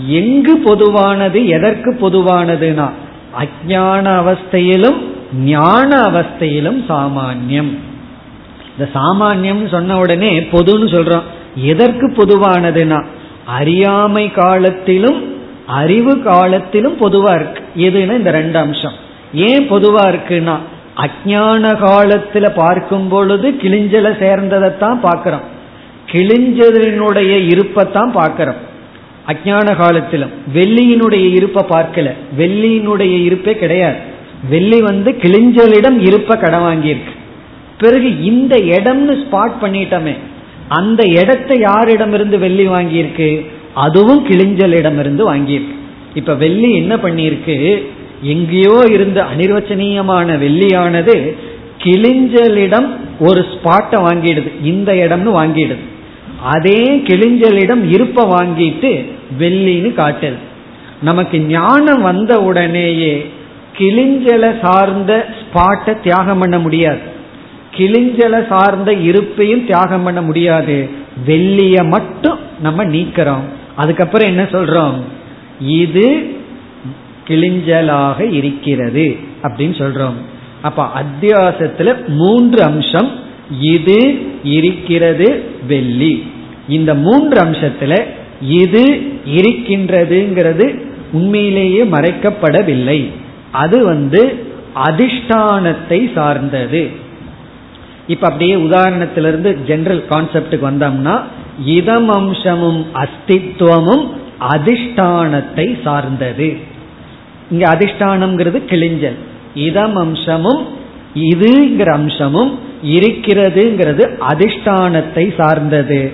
எங்கு 0.07 0.57
பொதுவானது 0.57 1.47
எதற்கு 1.47 1.93
பொதுவானதுனா 1.93 2.89
அஜான 3.39 4.05
அவஸ்தையிலும் 4.21 4.97
ஞான 5.33 6.01
அவஸ்தையிலும் 6.01 6.83
சாமானியம். 6.89 7.77
இந்த 8.71 8.89
சாமானியம் 8.93 9.69
சொன்ன 9.69 9.97
உடனே 9.97 10.39
பொதுன்னு 10.39 10.87
சொல்றோம். 10.95 11.21
எதற்கு 11.55 12.07
பொதுவானதுன்னா 12.07 13.05
அறியாமை 13.45 14.31
காலத்திலும் 14.31 15.35
அறிவு 15.65 16.21
காலத்திலும் 16.21 16.97
பொதுவா 17.01 17.35
இருக்கு. 17.35 17.63
எதுன்னா 17.75 18.17
இந்த 18.17 18.31
ரெண்டு 18.31 18.59
அம்சம். 18.59 18.93
ஏன் 19.33 19.71
பொதுவா 19.71 20.03
இருக்குன்னா 20.07 20.57
அஜான 20.97 21.63
காலத்துல 21.85 22.49
பார்க்கும் 22.55 23.07
பொழுது 23.07 23.51
கிளிஞ்சல 23.51 24.07
சேர்ந்ததைத்தான் 24.21 24.99
பார்க்கிறோம். 25.01 25.41
கிழிஞ்சதனுடைய 26.11 27.33
இருப்பத்தான் 27.47 28.11
பார்க்கிறோம். 28.11 28.55
அஜான 29.27 29.75
காலத்திலும் 29.75 30.29
வெள்ளியினுடைய 30.53 31.33
இருப்பை 31.33 31.65
பார்க்கல. 31.69 32.11
வெள்ளியினுடைய 32.37 33.23
இருப்பே 33.23 33.55
கிடையாது. 33.55 33.95
வெள்ளி 34.49 34.81
வந்து 34.81 35.11
கிழிஞ்சலிடம் 35.11 35.97
இருப்ப 35.99 36.35
கடன் 36.35 36.61
வாங்கியிருக்கு. 36.61 37.13
பிறகு 37.77 38.23
இந்த 38.23 38.57
இடம்னு 38.57 39.23
ஸ்பாட் 39.23 39.53
பண்ணிட்டோமே 39.61 40.15
அந்த 40.67 41.03
இடத்தை 41.05 41.61
யாரிடமிருந்து 41.61 42.39
வெள்ளி 42.39 42.67
வாங்கியிருக்கு? 42.67 43.45
அதுவும் 43.73 44.27
கிழிஞ்சலிடமிருந்து 44.27 45.35
வாங்கியிருக்கு. 45.35 45.75
இப்ப 46.13 46.35
வெள்ளி 46.35 46.75
என்ன 46.75 46.95
பண்ணியிருக்கு? 46.95 47.83
எங்கேயோ 48.21 48.85
இருந்த 48.89 49.25
அனிர்வச்சனீயமான 49.37 50.37
வெள்ளியானது 50.37 51.37
கிழிஞ்சலிடம் 51.83 52.87
ஒரு 53.19 53.41
ஸ்பாட்டை 53.41 53.95
வாங்கிடுது. 53.95 54.51
இந்த 54.63 54.93
இடம்னு 54.93 55.29
வாங்கிடுது. 55.29 55.77
அதே 56.43 56.83
கிழிஞ்சலிடம் 56.83 57.89
இருப்ப 57.89 58.23
வாங்கிட்டு 58.23 59.05
வெள்ளின்னு 59.39 59.93
காட்டுது. 59.97 60.33
நமக்கு 61.01 61.39
ஞானம் 61.39 62.01
வந்த 62.01 62.39
உடனேயே 62.39 63.31
கிளிஞ்சலை 63.77 64.59
சார்ந்த 64.61 65.25
ஸ்பாட்டை 65.39 65.99
தியாகம் 65.99 66.39
பண்ண 66.39 66.59
முடியாது. 66.59 66.99
கிளிஞ்சலை 67.77 68.47
சார்ந்த 68.49 68.91
இருப்பையும் 68.91 69.65
தியாகம் 69.65 70.03
பண்ண 70.03 70.21
முடியாது. 70.21 70.89
வெள்ளிய 71.27 71.89
மட்டும் 71.89 72.39
நம்ம 72.61 72.85
நீக்கிறோம். 72.85 73.43
அதுக்கப்புறம் 73.75 74.27
என்ன 74.27 74.43
சொல்றோம்? 74.43 74.93
இது 75.59 76.36
கிளிஞ்சலாக 77.27 78.31
இருக்கிறது 78.31 79.17
அப்படின்னு 79.43 79.75
சொல்றோம். 79.83 80.17
அப்ப 80.61 80.87
அத்தியாசத்துல 81.01 82.07
மூன்று 82.07 82.63
அம்சம் 82.63 83.11
இது 83.59 83.99
இருக்கிறது 84.43 85.43
வெள்ளி. 85.67 86.23
இந்த 86.67 86.93
மூன்று 86.95 87.41
அம்சத்துல 87.41 88.03
இது 88.41 88.83
இருக்கின்றதுங்கிறது 89.35 90.65
உண்மையிலேயே 91.11 91.83
மறைக்கப்படவில்லை. 91.83 93.11
அது 93.51 93.85
வந்து 93.85 94.45
அதிஷ்டானத்தை 94.85 96.13
சார்ந்தது. 96.13 96.89
இப்ப 98.07 98.27
அப்படியே 98.27 98.55
உதாரணத்திலிருந்து 98.55 99.63
ஜெனரல் 99.67 100.03
கான்செப்டுக்கு 100.09 100.65
வந்தோம்னா 100.71 101.21
இதம் 101.65 102.09
அம்சமும் 102.09 102.85
அஸ்தித்வமும் 102.93 104.05
அதிஷ்டானத்தை 104.49 105.81
சார்ந்தது. 105.83 106.75
இங்க 107.51 107.67
அதிஷ்டானம்ங்கிறது 107.73 108.61
கிளிஞ்சல் 108.67 109.17
இதம் 109.55 109.95
அம்சமும் 109.95 110.67
இதுங்கிற 111.15 111.89
அம்சமும் 111.89 112.59
இருக்கிறதுங்கிறது 112.83 114.09
அதிஷ்டானத்தை 114.29 115.33
சார்ந்தது. 115.37 116.11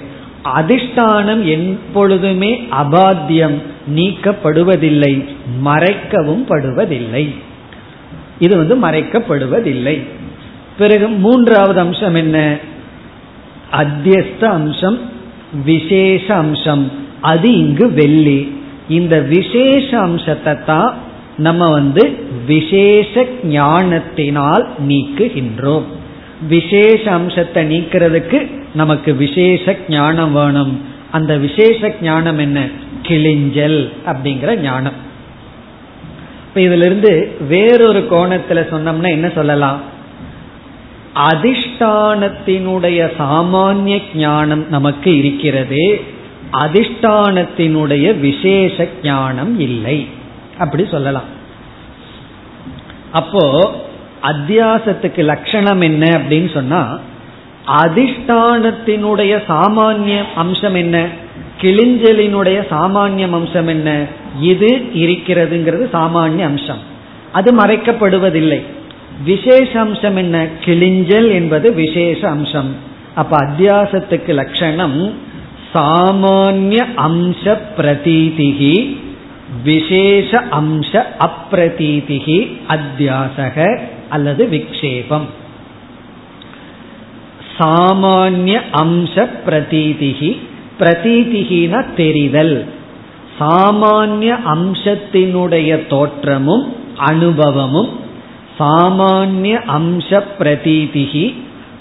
அதிஷ்டானம் 0.56 1.44
எப்பொழுதுமே 1.44 2.68
அபாத்தியம் 2.70 3.62
நீக்கப்படுவதில்லை 3.96 5.26
மறைக்கவும் 5.66 6.46
படுவதில்லை. 6.50 7.36
இது 8.40 8.58
வந்து 8.58 8.76
மறைக்கப்படுவதில்லை. 8.76 10.04
பிறகு 10.78 11.08
மூன்றாவது 11.08 11.80
அம்சம் 11.80 12.16
என்ன? 12.16 12.58
அத்தியஸ்த 13.72 14.44
அம்சம் 14.44 15.00
விசேஷ 15.66 16.36
அம்சம். 16.36 16.92
அது 17.22 17.58
இங்கு 17.58 17.94
வெள்ளி. 17.94 18.62
இந்த 18.90 19.20
விசேஷ 19.20 20.00
அம்சத்தை 20.00 20.66
தான் 20.66 20.94
நம்ம 21.38 21.70
வந்து 21.70 22.26
விசேஷ 22.46 23.26
ஞானத்தினால் 23.44 24.68
நீக்குகின்றோம். 24.88 25.84
விசேஷ 26.48 27.12
அம்சத்தை 27.12 27.78
நீக்கிறதுக்கு 27.78 28.52
நமக்கு 28.74 29.16
விசேஷ 29.16 29.76
ஞானம் 29.90 30.34
வேணும். 30.34 30.82
அந்த 31.12 31.38
விசேஷ 31.38 31.94
ஞானம் 32.02 32.38
என்ன? 32.38 32.68
கிளிஞ்சல் 33.02 33.90
அப்படிங்கிற 34.06 34.56
ஞானம். 34.56 35.12
இப்ப 36.48 36.62
இதுல 36.62 36.86
இருந்து 36.86 37.32
வேறொரு 37.48 38.08
கோணத்துல 38.12 38.52
சொன்னோம்னா 38.52 39.08
என்ன 39.08 39.30
சொல்லலாம்? 39.30 39.82
அதிஷ்டானத்தினுடைய 41.16 43.12
சாமானிய 43.20 44.02
ஞானம் 44.16 44.70
நமக்கு 44.70 45.18
இருக்கிறது 45.18 46.02
அதிஷ்டானத்தினுடைய 46.54 48.20
விசேஷ 48.20 48.88
ஞானம் 49.04 49.60
இல்லை. 49.60 50.08
அப்படி 50.60 50.88
சொல்லலாம். 50.92 51.42
அப்போ 53.12 53.72
அத்தியாசத்துக்கு 54.24 55.24
லட்சணம் 55.24 55.82
என்ன 55.82 56.10
அப்படின்னு 56.10 56.54
சொன்னா 56.54 57.00
அதிஷ்டானத்தினுடைய 57.68 59.42
சாமானிய 59.48 60.24
அம்சம் 60.36 60.76
என்ன? 60.76 61.08
கிளிஞ்சலினுடைய 61.62 62.66
சாமானிய 62.70 63.32
அம்சம் 63.32 63.68
என்ன? 63.68 64.06
இது 64.42 64.68
இருக்கிறதுங்கிறது 64.94 65.88
சாமானிய 65.94 66.44
அம்சம். 66.44 66.78
அது 67.32 67.56
மறைக்கப்படுவதில்லை. 67.56 68.64
விசேஷ 69.24 69.80
அம்சம் 69.80 70.16
என்ன? 70.16 70.48
கிளிஞ்சல் 70.66 71.32
என்பது 71.32 71.74
விசேஷ 71.74 72.30
அம்சம். 72.30 72.76
அப்ப 73.16 73.38
அத்தியாசத்துக்கு 73.38 74.34
லட்சணம் 74.34 75.14
சாமானிய 75.74 76.86
அம்ச 76.98 77.58
பிரதீதிகி 77.78 79.02
விசேஷ 79.64 80.44
அம்ச 80.52 81.04
அப்பிரதீதிகி 81.20 82.58
அத்தியாசக 82.68 83.80
அல்லது 84.10 84.48
விக்ஷேபம். 84.52 85.28
சாமானிய 87.58 88.62
அம்ச 88.72 89.30
பிரதீதிகி 89.46 90.40
பிரதீதிகின 90.80 91.86
தெரிதல். 91.96 92.68
சாமானிய 93.40 94.38
அம்சத்தினுடைய 94.46 95.88
தோற்றமும் 95.88 96.76
அனுபவமும் 96.98 98.00
சாமானிய 98.60 99.62
அம்ச 99.68 100.24
பிரதீதிகி 100.40 101.34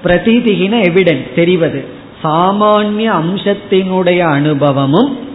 பிரதீதிகின 0.05 0.75
எவிடன்ஸ் 0.89 1.35
தெரிவது. 1.35 1.85
சாமானிய 2.25 3.23
அம்சத்தினுடைய 3.23 4.19
அனுபவமும் 4.19 5.31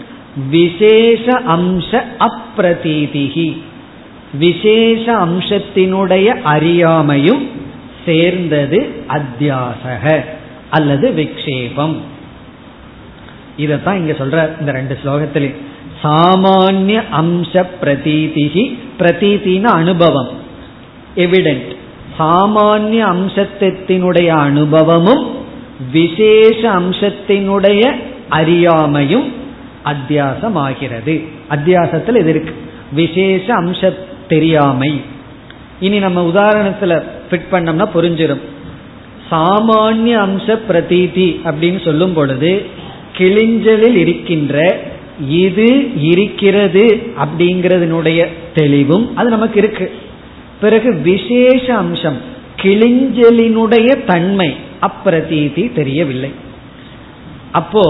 விசேஷ 0.49 1.41
அம்ச 1.47 2.01
அப்பிரதீதிகி. 2.19 3.57
விசேஷ 4.33 5.25
அம்சத்தினுடைய 5.25 6.35
அறியாமையும் 6.45 7.47
சேர்ந்தது 8.05 8.88
அத்தியாசக 9.07 10.23
அல்லது 10.69 11.09
விக்ஷேபம். 11.09 11.95
இதத்தான் 13.57 13.95
இங்க 13.95 14.11
சொல்ற 14.11 14.59
இந்த 14.59 14.71
ரெண்டு 14.71 14.97
ஸ்லோகத்திலே. 15.03 15.55
சாமானிய 16.03 17.03
அம்ச 17.21 17.65
பிரதீதிகி. 17.81 18.77
பிரதீதின 18.99 19.63
அனுபவம். 19.63 20.29
எவிடென்ட் 21.15 21.75
சாமானிய 22.19 23.15
அம்சத்தினுடைய 23.15 24.27
அனுபவமும் 24.27 25.31
விசேஷ 25.91 26.71
அம்சத்தினுடைய 26.71 27.91
அறியாமையும் 28.31 29.31
அத்தியாசம் 29.91 30.53
ஆகிறது 30.53 31.23
அத்தியாசத்தில் 31.49 32.17
இது 32.17 32.29
இருக்கு. 32.29 32.53
விசேஷ 32.91 33.53
அம்ச 33.61 33.93
தெரியாமை. 34.27 35.01
இனி 35.79 35.99
நம்ம 35.99 36.21
உதாரணத்துல 36.33 37.03
ஃபிட் 37.29 37.47
பண்ணோம்னா 37.51 37.85
புரிஞ்சிடும் 37.95 38.43
சாமானிய 39.31 40.13
அம்ச 40.25 40.59
பிரதீதி 40.69 41.27
அப்படின்னு 41.45 41.83
சொல்லும் 41.85 42.13
பொழுது 42.13 42.65
கிழிஞ்சலில் 43.17 43.95
இருக்கின்ற 43.95 44.79
இது 45.29 46.01
இருக்கிறது 46.01 47.13
அப்படிங்கிறதுனுடைய 47.17 48.27
தெளிவும் 48.55 49.15
அது 49.15 49.29
நமக்கு 49.29 49.59
இருக்கு. 49.59 49.91
பிறகு 50.61 50.93
விசேஷ 50.93 51.75
அம்சம் 51.75 52.17
கிழிஞ்சலினுடைய 52.61 54.05
தன்மை 54.05 54.55
அப்பிரதீதி 54.81 55.73
தெரியவில்லை. 55.73 56.31
அப்போ 57.51 57.85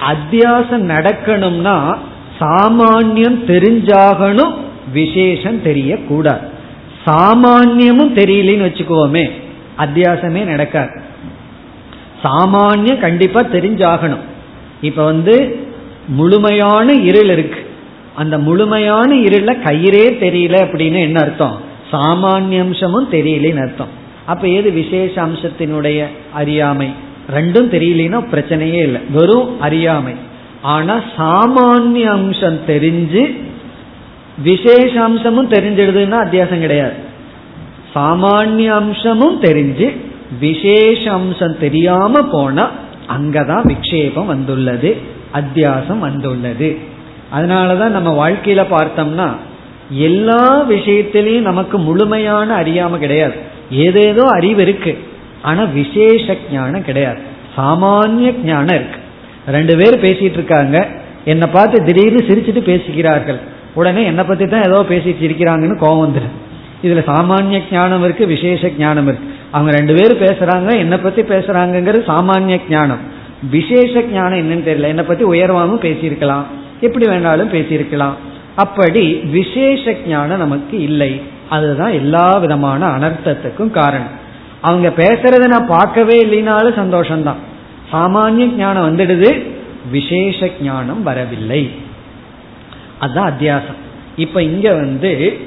அத்தியாசம் 0.00 0.88
நடக்கணும்னா 0.88 1.96
சாமானியம் 2.40 3.38
தெரிஞ்சாகணும் 3.46 4.54
விசேஷம் 4.92 5.62
தெரியக்கூடாது. 5.62 6.52
சாமானியமும் 7.06 8.14
தெரியலன்னு 8.14 8.64
வச்சுக்கோமே 8.64 9.30
அத்தியாசமே 9.78 10.44
நடக்காது. 10.44 11.00
சாமானியம் 12.24 13.00
கண்டிப்பா 13.00 13.40
தெரிஞ்சாகணும். 13.40 14.24
இப்ப 14.80 15.04
வந்து 15.04 15.66
முழுமையான 16.08 16.92
இருள் 16.92 17.28
இருக்கு. 17.28 17.66
அந்த 18.14 18.38
முழுமையான 18.38 19.14
இருள 19.14 19.52
கயிறே 19.52 20.06
தெரியல 20.20 20.56
அப்படின்னு 20.64 21.00
என்ன 21.00 21.20
அர்த்தம்? 21.20 21.60
சாமானிய 21.92 22.60
அம்சமும் 22.60 23.10
தெரியலன்னு 23.10 23.60
அர்த்தம். 23.60 23.88
அப்ப 24.24 24.48
ஏது 24.48 24.70
விசேஷ 24.70 25.22
அம்சத்தினுடைய 25.22 26.04
அறியாமை? 26.32 26.88
ரெண்டும் 27.32 27.70
தெரியலனா 27.74 28.26
பிரச்சனையே 28.32 28.82
இல்லை. 28.82 29.00
வெறும் 29.10 29.60
அறியாமை. 29.60 30.12
ஆனா 30.62 31.02
சாமானிய 31.18 32.02
அம்சம் 32.02 32.60
தெரிஞ்சு 32.66 33.40
விசேஷ 34.42 35.02
அம்சமும் 35.02 35.50
தெரிஞ்சிடுதுன்னா 35.50 36.18
அத்தியாசம் 36.24 36.60
கிடையாது. 36.60 36.92
சாமானிய 37.94 38.66
அம்சமும் 38.66 39.42
தெரிஞ்சு 39.42 39.96
விசேஷ 40.40 41.12
அம்சம் 41.12 41.58
தெரியாம 41.58 42.22
போனா 42.22 42.70
அங்கதான் 43.08 43.64
விக்ஷேபம் 43.64 44.26
வந்துள்ளது 44.26 44.96
அத்தியாசம் 45.34 45.98
வந்துள்ளது. 45.98 46.78
அதனாலதான் 47.34 47.88
நம்ம 47.88 48.28
வாழ்க்கையில 48.28 48.66
பார்த்தோம்னா 48.70 49.36
எல்லா 49.90 50.70
விஷயத்திலையும் 50.70 51.40
நமக்கு 51.40 51.78
முழுமையான 51.78 52.62
அறியாம 52.62 52.98
கிடையாது. 52.98 53.34
ஏதேதோ 53.70 54.24
அறிவு 54.26 54.62
இருக்கு. 54.62 54.98
ஆனா 55.48 55.62
விசேஷ 55.78 56.36
ஞானம் 56.52 56.86
கிடையாது. 56.88 57.20
சாமானிய 57.56 58.28
ஞானம் 58.44 58.76
இருக்கு. 58.78 59.00
ரெண்டு 59.56 59.74
பேர் 59.76 60.04
பேசிட்டு 60.04 60.38
இருக்காங்க. 60.40 60.76
என்னை 61.24 61.46
பார்த்து 61.52 61.84
திடீர்னு 61.84 62.22
சிரிச்சுட்டு 62.28 62.62
பேசுகிறார்கள் 62.62 63.40
உடனே 63.74 64.02
என்னை 64.04 64.24
பத்தி 64.24 64.46
தான் 64.46 64.66
ஏதோ 64.68 64.78
பேசிட்டு 64.88 65.22
இருக்கிறாங்கன்னு 65.28 65.76
கோபம் 65.78 66.02
வந்துடும் 66.04 66.34
இதுல 66.84 67.02
சாமானிய 67.10 67.58
ஞானம் 67.72 68.04
இருக்கு 68.04 68.26
விசேஷ 68.26 68.70
ஞானம் 68.78 69.06
இருக்கு. 69.06 69.28
அவங்க 69.50 69.70
ரெண்டு 69.72 69.94
பேரும் 69.94 70.22
பேசுறாங்க 70.24 70.70
என்னை 70.78 70.98
பத்தி 70.98 71.22
பேசுறாங்கிறது 71.22 72.00
சாமானிய 72.10 72.56
ஞானம். 72.68 73.02
விசேஷ 73.50 74.02
ஞானம் 74.02 74.38
என்னன்னு 74.38 74.68
தெரியல. 74.68 74.92
என்னை 74.94 75.04
பத்தி 75.04 75.24
உயர்வாகவும் 75.24 75.84
பேசியிருக்கலாம். 75.86 76.44
எப்படி 76.80 77.06
வேணாலும் 77.06 77.52
பேசியிருக்கலாம். 77.56 78.16
அப்படி 78.54 79.04
விசேஷ 79.36 79.94
ஞானம் 80.06 80.38
நமக்கு 80.38 80.76
இல்லை. 80.88 81.12
அதுதான் 81.48 81.92
எல்லா 81.92 82.26
விதமான 82.38 82.82
அனர்த்தத்துக்கும் 82.96 83.74
காரணம். 83.80 84.22
அவங்க 84.64 84.88
பேசுறத 84.88 85.46
நான் 85.46 85.66
பார்க்கவே 85.66 86.16
இல்லைனாலும் 86.24 86.78
சந்தோஷம்தான். 86.80 87.40
சாமானிய 87.92 88.46
ஞானம் 88.56 88.86
வந்துடுது 88.86 89.30
விசேஷ 89.90 90.48
ஞானம் 90.62 91.02
வரவில்லை. 91.02 91.70
அதுதான் 92.98 93.32
அத்தியாசம். 93.32 93.80
இப்ப 94.16 94.42
இங்க 94.42 94.74
வந்து 94.74 95.38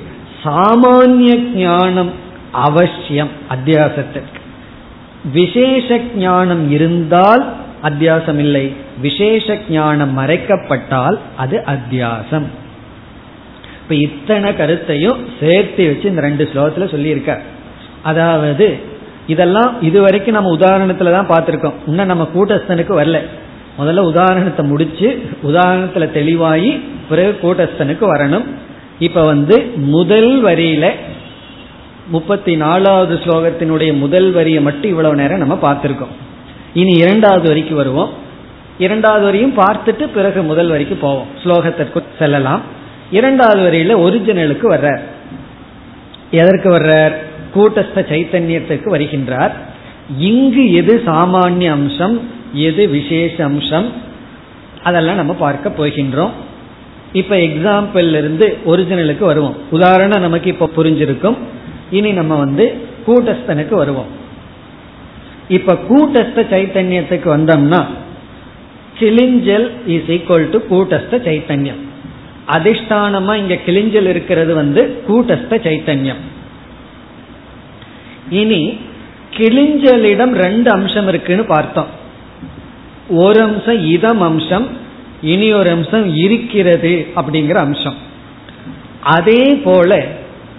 சாமானிய 0.43 1.33
ஞானம் 1.55 2.11
அவசியம் 2.51 3.29
அத்தியாசத்திற்கு. 3.49 4.39
விசேஷ 5.33 5.99
ஞானம் 6.15 6.71
இருந்தால் 6.71 7.43
அத்தியாசம் 7.83 8.37
இல்லை. 8.37 8.73
விசேஷ 9.01 9.57
ஞானம் 9.69 10.17
மறைக்கப்பட்டால் 10.17 11.17
அது 11.37 11.63
அத்தியாசம். 11.65 12.47
இப்ப 13.81 13.95
இத்தனை 13.95 14.55
கருத்தையும் 14.55 15.25
சேர்த்து 15.39 15.87
வச்சு 15.87 16.09
இந்த 16.09 16.21
ரெண்டு 16.21 16.49
ஸ்லோகத்துல 16.53 16.91
சொல்லியிருக்க 16.91 17.41
அதாவது 18.03 18.95
இதெல்லாம் 19.27 19.81
இதுவரைக்கும் 19.81 20.33
நம்ம 20.33 20.55
உதாரணத்துல 20.55 21.11
தான் 21.11 21.29
பார்த்துருக்கோம். 21.29 21.73
இன்னும் 21.87 22.05
நம்ம 22.05 22.27
கூட்டஸ்தனுக்கு 22.35 22.93
வரல. 23.01 23.21
முதல்ல 23.79 23.97
உதாரணத்தை 23.97 24.65
முடிச்சு 24.65 25.29
உதாரணத்துல 25.43 26.11
தெளிவாகி 26.11 26.71
பிறகு 27.09 27.37
கூட்டஸ்தனுக்கு 27.41 28.05
வரணும். 28.15 28.45
இப்ப 28.99 29.21
வந்து 29.21 29.71
முதல் 29.75 30.43
வரியில 30.43 30.91
முப்பத்தி 32.07 32.55
நாலாவது 32.55 33.15
ஸ்லோகத்தினுடைய 33.15 33.97
முதல் 33.97 34.31
வரியை 34.31 34.61
மட்டும் 34.61 34.89
இவ்வளவு 34.89 35.15
நேரம் 35.15 35.37
நம்ம 35.37 35.57
பார்த்துருக்கோம். 35.61 36.15
இனி 36.73 36.91
இரண்டாவது 36.91 37.47
வரிக்கு 37.47 37.75
வருவோம். 37.75 38.09
இரண்டாவது 38.77 39.23
வரையும் 39.23 39.57
பார்த்துட்டு 39.57 40.07
பிறகு 40.13 40.41
முதல் 40.41 40.67
வரிக்கு 40.67 40.95
போவோம். 40.95 41.27
ஸ்லோகத்திற்கு 41.43 42.03
செல்லலாம். 42.19 42.61
இரண்டாவது 43.11 43.61
வரியில 43.61 44.05
ஒரிஜினலுக்கு 44.05 44.67
வர்றார். 44.69 44.99
எதற்கு 46.31 46.77
வர்றார்? 46.77 47.13
கூட்டஸ்த 47.57 47.99
சைத்தன்யத்துக்கு 48.11 48.87
வருகின்றார். 48.95 49.53
இங்கு 50.17 50.63
எது 50.71 50.93
சாமானிய 51.05 51.69
அம்சம் 51.69 52.17
எது 52.67 52.83
விசேஷ 52.89 53.43
அம்சம் 53.43 53.87
அதெல்லாம் 54.83 55.15
நம்ம 55.15 55.33
பார்க்க 55.33 55.77
போகின்றோம். 55.79 56.35
இப்ப 57.13 57.35
எக்ஸாம்பிள் 57.35 58.09
இருந்து 58.19 58.45
ஒரிஜினலுக்கு 58.65 59.23
வருவோம். 59.31 59.55
உதாரணம் 59.71 60.25
நமக்கு 60.25 60.47
இப்ப 60.49 60.69
புரிஞ்சிருக்கும். 60.77 61.37
இனி 61.91 62.11
நம்ம 62.11 62.35
வந்து 62.35 62.65
கூட்டஸ்தனுக்கு 63.07 63.75
வருவோம். 63.83 64.09
இப்ப 65.57 65.75
கூட்டஸ்த 65.89 66.39
சைத்தன்யத்துக்கு 66.53 67.27
வந்தோம்னா 67.35 67.81
கிளிஞ்சல் 68.99 69.67
இஸ் 69.95 70.09
ஈக்குவல் 70.15 70.47
டு 70.53 70.59
கூட்டஸ்த 70.71 71.19
சைத்தன்யம். 71.27 71.81
அதிஷ்டானமா 72.55 73.33
இங்க 73.35 73.55
கிளிஞ்சல் 73.65 74.09
இருக்கிறது 74.13 74.53
வந்து 74.55 74.81
கூட்டஸ்த 75.07 75.53
சைத்தன்யம். 75.67 76.21
இனி 78.29 78.79
கிளிஞ்சலிடம் 79.31 80.31
ரெண்டு 80.31 80.71
அம்சம் 80.71 81.07
இருக்குன்னு 81.07 81.43
பார்த்தோம். 81.43 81.87
ஒரு 83.09 83.41
அம்சம் 83.41 83.85
இதம் 83.85 84.21
அம்சம் 84.21 84.67
இனி 85.21 85.53
ஒரு 85.53 85.69
அம்சம் 85.69 86.15
இருக்கிறது 86.15 87.07
அப்படிங்கிற 87.15 87.53
அம்சம். 87.53 87.95
அதே 89.01 89.61
போல 89.63 90.03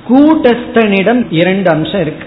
கூட்டஸ்தனிடம் 0.09 1.27
இரண்டு 1.31 1.71
அம்சம் 1.71 2.01
இருக்கு. 2.01 2.27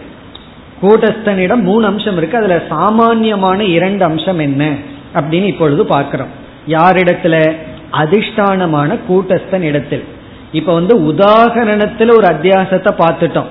கூட்டஸ்தனிடம் 0.82 1.62
மூணு 1.62 1.86
அம்சம் 1.86 2.18
இருக்கு. 2.18 2.38
அதுல 2.38 2.64
சாமான்யமான 2.70 3.64
இரண்டு 3.64 4.04
அம்சம் 4.04 4.40
என்ன 4.40 4.76
அப்படின்னு 5.14 5.46
இப்பொழுது 5.46 5.86
பார்க்கிறோம். 5.86 6.28
யாரிடத்துல? 6.68 7.56
அதிஷ்டானமான 7.92 9.00
கூட்டஸ்தன் 9.10 9.62
இடத்தில். 9.62 10.04
இப்ப 10.52 10.74
வந்து 10.74 11.14
உதாகரணத்துல 11.14 12.12
ஒரு 12.12 12.28
அத்தியாசத்தை 12.28 12.92
பார்த்துட்டோம். 12.98 13.46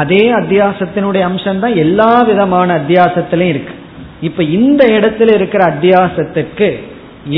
அதே 0.00 0.22
அத்தியாசத்தினுடைய 0.32 1.22
அம்சம் 1.28 1.62
தான் 1.64 1.80
எல்லா 1.84 2.12
விதமான 2.22 2.68
அத்தியாசத்திலையும் 2.80 3.52
இருக்கு. 3.54 3.74
இப்ப 4.20 4.42
இந்த 4.58 4.82
இடத்துல 4.96 5.30
இருக்கிற 5.34 5.62
அத்தியாசத்துக்கு 5.72 6.68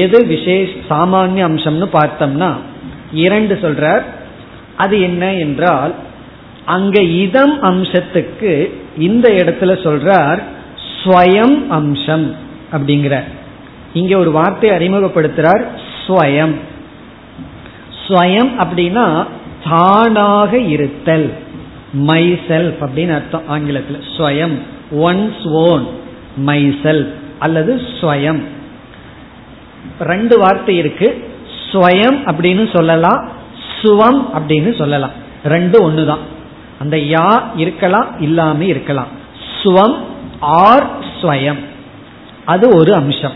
எது 0.05 0.19
விசேஷ 0.27 0.71
சாமானிய 0.91 1.43
அம்சம்னு 1.51 1.89
பார்த்தோம்னா 1.99 2.51
இரண்டு 3.25 3.55
சொல்றார். 3.63 4.05
அது 4.77 4.95
என்ன 5.01 5.25
என்றால் 5.45 5.95
அங்க 6.65 7.01
இதம் 7.25 7.57
அம்சத்துக்கு 7.63 8.53
இந்த 8.99 9.27
இடத்துல 9.41 9.73
சொல்றார் 9.87 10.41
ஸ்வயம் 10.93 11.59
அம்சம் 11.79 12.27
அப்படிங்கிற 12.73 13.17
இங்க 13.93 14.13
ஒரு 14.19 14.31
வார்த்தை 14.31 14.71
அறிமுகப்படுத்துறார் 14.71 15.63
ஸ்வயம். 16.01 16.55
ஸ்வயம் 18.03 18.51
அப்படின்னா 18.63 19.07
தானாக 19.69 20.59
இருத்தல். 20.75 21.29
மை 21.97 22.33
செல்ஃப் 22.33 22.77
அப்படின்னு 22.81 23.15
அர்த்தம் 23.15 23.49
ஆங்கிலத்தில். 23.49 24.03
ஸ்வயம் 24.17 24.59
ஒன்ஸ் 24.93 25.49
ஓன் 25.49 25.87
மை 26.37 26.79
செல்ஃப் 26.83 27.13
அல்லது 27.39 27.77
ஸ்வயம். 27.77 28.43
ரெண்டு 30.01 30.39
வார்த்தை 30.39 30.77
இருக்கு. 30.77 31.31
ஸ்வயம் 31.73 32.19
அப்படின்னு 32.25 32.77
சொல்லலாம் 32.77 33.29
சுவம் 33.83 34.27
அப்படின்னு 34.35 34.79
சொல்லலாம். 34.79 35.11
ரெண்டு 35.45 35.91
ஒண்ணுதான். 35.91 36.19
அந்த 36.79 36.97
யா 36.97 37.43
இருக்கலாம் 37.57 38.21
இல்லாம 38.21 38.65
இருக்கலாம். 38.65 39.07
சுவம் 39.63 39.97
ஆர் 40.41 40.87
ஸ்வயம். 41.23 41.59
அது 42.45 42.77
ஒரு 42.77 42.95
அம்சம். 42.95 43.33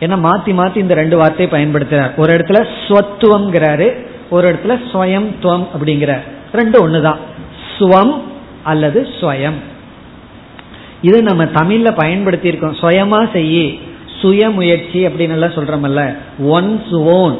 ஏன்னா 0.00 0.02
மாத்தி 0.02 0.46
மாத்தி 0.46 0.76
இந்த 0.76 0.94
ரெண்டு 0.94 1.16
வார்த்தையை 1.16 1.64
பயன்படுத்துறார். 1.64 2.16
ஒரு 2.16 2.36
இடத்துல 2.36 2.66
ஸ்வத்துவம்ங்கிறாரு 2.88 4.06
ஒரு 4.30 4.52
இடத்துல 4.52 4.80
ஸ்வயம் 4.92 5.34
துவம் 5.42 5.66
அப்படிங்கிறார். 5.78 6.22
ரெண்டு 6.52 6.88
ஒண்ணுதான். 6.88 7.16
சுவம் 7.82 8.14
அல்லது 8.62 9.08
ஸ்வயம் 9.20 9.60
இது 11.02 11.22
நம்ம 11.22 11.44
தமிழ்ல 11.44 11.90
பயன்படுத்தி 11.96 12.48
இருக்கோம் 12.48 12.76
சுயமா 12.82 13.32
செய்ய 13.32 13.62
சுய 14.20 14.50
முயற்சி 14.50 15.06
அப்படின்னு 15.06 15.36
எல்லாம் 15.36 15.56
சொல்றோம்ல. 15.56 16.02
ஒன்ஸ் 16.56 16.92
ஓன் 17.14 17.36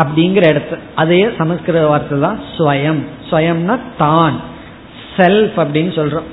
அப்படிங்கிற 0.00 0.44
இடத்து 0.52 0.76
அதே 0.94 1.28
சமஸ்கிருத 1.38 1.86
வார்த்தை 1.86 2.20
தான் 2.20 2.38
ஸ்வயம் 2.58 3.00
ஸ்வயம்னா 3.30 3.78
தான். 3.98 4.40
செல்ஃப் 5.16 5.56
அப்படின்னு 5.62 5.92
சொல்றோம். 5.98 6.28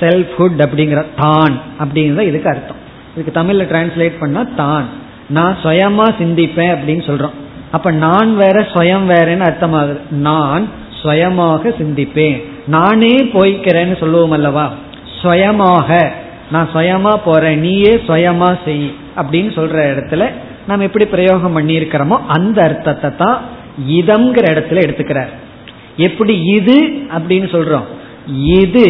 செல்ஃப் 0.00 0.32
ஹுட் 0.38 0.60
அப்படிங்கிற 0.64 1.06
தான் 1.16 1.60
அப்படிங்கிறத 1.78 2.20
இதுக்கு 2.20 2.50
அர்த்தம். 2.50 2.80
இதுக்கு 3.16 3.34
தமிழ்ல 3.40 3.66
டிரான்ஸ்லேட் 3.72 4.20
பண்ணா 4.20 4.42
தான். 4.56 4.86
நான் 5.28 5.56
சுயமா 5.62 6.06
சிந்திப்பேன் 6.20 6.72
அப்படின்னு 6.74 7.04
சொல்றோம். 7.10 7.36
அப்ப 7.72 7.90
நான் 7.90 8.36
வேற 8.36 8.60
சுயம் 8.60 9.06
வேறன்னு 9.12 9.48
அர்த்தமாகுது. 9.50 9.98
நான் 10.10 10.68
சுயமாக 11.02 11.68
சிந்திப்பேன். 11.68 12.38
நானே 12.74 13.14
போய்க்கிறேன்னு 13.34 13.96
சொல்லுவோம் 14.02 14.34
அல்லவா? 14.36 14.66
சுயமாக 15.20 15.88
நான் 16.54 16.70
சுயமா 16.74 17.12
போறேன். 17.24 17.58
நீயே 17.64 17.92
சுயமா 18.08 18.50
செய் 18.64 18.86
அப்படின்னு 19.20 19.50
சொல்ற 19.58 19.76
இடத்துல 19.92 20.24
நம்ம 20.66 20.84
எப்படி 20.88 21.06
பிரயோகம் 21.14 21.56
பண்ணியிருக்கிறோமோ 21.56 22.16
அந்த 22.36 22.58
அர்த்தத்தை 22.68 23.10
தான் 23.22 23.38
இதம்ங்கிற 23.98 24.44
இடத்துல 24.54 24.82
எடுத்துக்கிறார். 24.86 25.30
எப்படி 26.06 26.34
இது 26.56 26.78
அப்படின்னு 27.16 27.48
சொல்றோம். 27.56 27.86
இது 28.58 28.86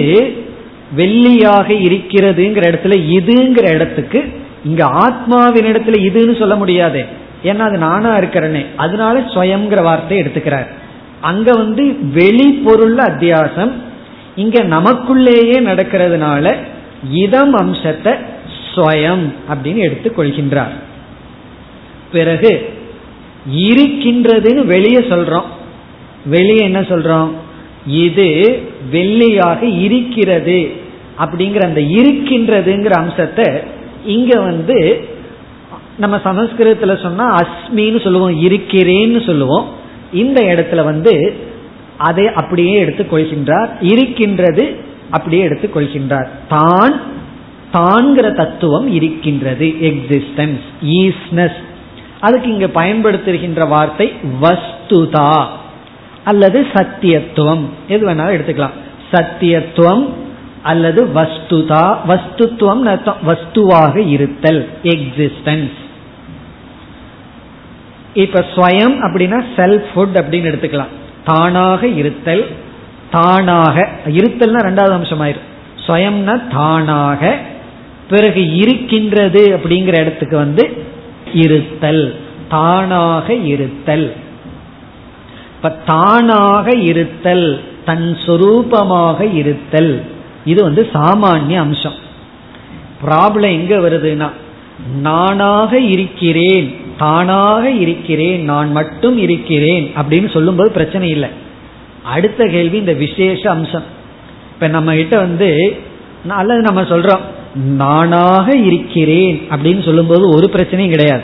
வெள்ளியாக 0.97 1.69
இருக்கிறதுங்கிற 1.89 2.65
இடத்துல 2.71 2.95
இதுங்கிற 3.19 3.67
இடத்துக்கு 3.77 4.21
இங்க 4.65 4.85
ஆத்மாவின் 5.05 5.69
இடத்துல 5.73 5.99
இதுன்னு 6.09 6.35
சொல்ல 6.39 6.55
முடியாது. 6.63 7.03
ஏன்னா 7.45 7.65
அது 7.69 7.79
நானா 7.87 8.11
இருக்கிறனே. 8.19 8.63
அதனால 8.85 9.19
ஸ்வயம்ங்கிற 9.35 9.83
வார்த்தை 9.83 10.17
எடுத்துக்கிறார். 10.23 10.69
அங்க 11.21 11.53
வந்து 11.53 11.97
வெளி 12.13 12.51
பொருள் 12.51 12.97
அத்தியாசம். 12.97 13.71
இங்க 14.37 14.65
நமக்குள்ளேயே 14.65 15.59
நடக்கிறதுனால 15.61 16.55
இதம் 17.13 17.55
அம்சத்தை 17.55 18.13
ஸ்வயம் 18.75 19.33
அப்படின்னு 19.49 19.77
எடுத்துக் 19.77 20.19
கொள்கின்றார். 20.19 20.73
பிறகு 22.13 22.73
இருக்கின்றதுன்னு 23.55 24.65
வெளியே 24.65 24.99
சொல்றோம். 24.99 25.45
வெளியே 26.27 26.65
என்ன 26.65 26.81
சொல்றோம்? 26.81 27.31
இது 27.87 28.61
வெள்ளியாக 28.93 29.81
இருக்கிறது 29.81 30.71
அப்படிங்கிற 31.19 31.65
அந்த 31.65 31.81
இருக்கின்றதுங்கிற 31.81 32.91
அம்சத்தை 32.91 33.47
இங்க 34.07 34.41
வந்து 34.41 35.09
நம்ம 35.99 36.17
சமஸ்கிருதத்துல 36.17 37.03
சொன்னா 37.03 37.37
அஸ்மின்னு 37.37 38.01
சொல்லுவோம் 38.01 38.43
இருக்கிறேன்னு 38.43 39.27
சொல்லுவோம். 39.27 39.79
இந்த 40.13 40.43
இடத்துல 40.43 40.85
வந்து 40.85 41.37
அதை 41.99 42.33
அப்படியே 42.33 42.79
எடுத்துக் 42.79 43.15
கொள்கின்றார். 43.15 43.69
இருக்கின்றது 43.81 44.77
அப்படியே 45.11 45.43
எடுத்துக் 45.43 45.77
கொள்கின்றார். 45.77 46.29
தான் 46.49 47.01
தான்கிற 47.73 48.31
தத்துவம் 48.31 48.93
இருக்கின்றது. 48.93 49.67
எக்ஸிஸ்டன்ஸ் 49.67 50.61
ஈஸ்னஸ் 50.85 51.59
அதுக்கு 52.21 52.49
இங்க 52.51 52.67
பயன்படுத்துகின்ற 52.67 53.69
வார்த்தை 53.69 54.13
வஸ்துதா 54.43 55.47
அல்லது 56.25 56.67
சத்தியத்துவம். 56.73 57.65
எது 57.89 58.09
வேணாலும் 58.09 58.37
எடுத்துக்கலாம். 58.37 58.77
சத்தியத்துவம் 59.13 60.09
அல்லது 60.63 61.07
வஸ்துதா. 61.15 61.97
வஸ்துத்துவம் 62.09 63.13
வஸ்துவாக 63.27 64.09
இருத்தல். 64.09 64.69
எக்ஸிஸ்டன்ஸ் 64.83 65.79
இப்ப 68.15 68.45
ஸ்வயம் 68.55 68.97
அப்படின்னா 69.07 69.39
செல்ஃப் 69.57 69.89
ஃபுட் 69.95 70.17
அப்படின்னு 70.21 70.51
எடுத்துக்கலாம். 70.51 70.93
தானாக 71.25 71.87
இருத்தல் 71.87 72.45
தானாக 73.11 73.77
இருத்தல்னா 74.19 74.61
ரெண்டாவது 74.69 74.91
அம்சம் 74.91 75.23
ஆயிரும் 75.25 75.49
ஸ்வயம்னா 75.87 76.49
தானாக 76.51 77.37
பிறகு 78.09 78.57
இருக்கின்றது 78.57 79.43
அப்படிங்கிற 79.57 79.95
இடத்துக்கு 80.01 80.37
வந்து 80.37 80.65
இருத்தல் 81.33 82.15
தானாக 82.49 83.35
இருத்தல். 83.35 84.15
இப்ப 85.57 85.71
தானாக 85.87 86.75
இருத்தல் 86.75 87.61
தன் 87.85 88.17
சொரூபமாக 88.27 89.35
இருத்தல் 89.35 90.03
இது 90.45 90.63
வந்து 90.63 90.89
சாமானிய 90.93 91.59
அம்சம். 91.59 91.99
ப்ராப்ளம் 93.05 93.57
எங்க 93.59 93.75
வருதுன்னா 93.77 94.29
நானாக 95.03 95.79
இருக்கிறேன் 95.79 96.69
தானாக 97.01 97.71
இருக்கிறேன் 97.71 98.45
நான் 98.45 98.73
மட்டும் 98.73 99.19
இருக்கிறேன் 99.19 99.93
அப்படின்னு 100.03 100.33
சொல்லும்போது 100.33 100.71
பிரச்சனை 100.71 101.11
இல்லை. 101.11 101.29
அடுத்த 102.03 102.47
கேள்வி 102.47 102.79
இந்த 102.79 102.93
விசேஷ 102.93 103.51
அம்சம். 103.51 103.83
இப்ப 104.55 104.69
நம்ம 104.69 104.95
கிட்ட 104.95 105.19
வந்து 105.19 105.77
அல்லது 106.29 106.61
நம்ம 106.61 106.83
சொல்றோம். 106.83 107.21
நானாக 107.55 108.57
இருக்கிறேன் 108.57 109.43
அப்படின்னு 109.51 109.85
சொல்லும்போது 109.85 110.29
ஒரு 110.29 110.51
பிரச்சனையும் 110.53 110.89
கிடையாது. 110.89 111.23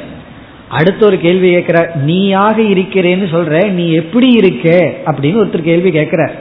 அடுத்த 0.69 1.07
ஒரு 1.07 1.19
கேள்வி 1.19 1.51
கேட்கிற 1.51 1.93
நீயாக 2.03 2.63
இருக்கிறேன்னு 2.63 3.27
சொல்ற 3.33 3.71
நீ 3.71 3.93
எப்படி 3.93 4.33
இருக்க? 4.33 4.95
அப்படின்னு 5.07 5.41
ஒருத்தர் 5.43 5.63
கேள்வி 5.63 5.91
கேட்கிற. 5.91 6.35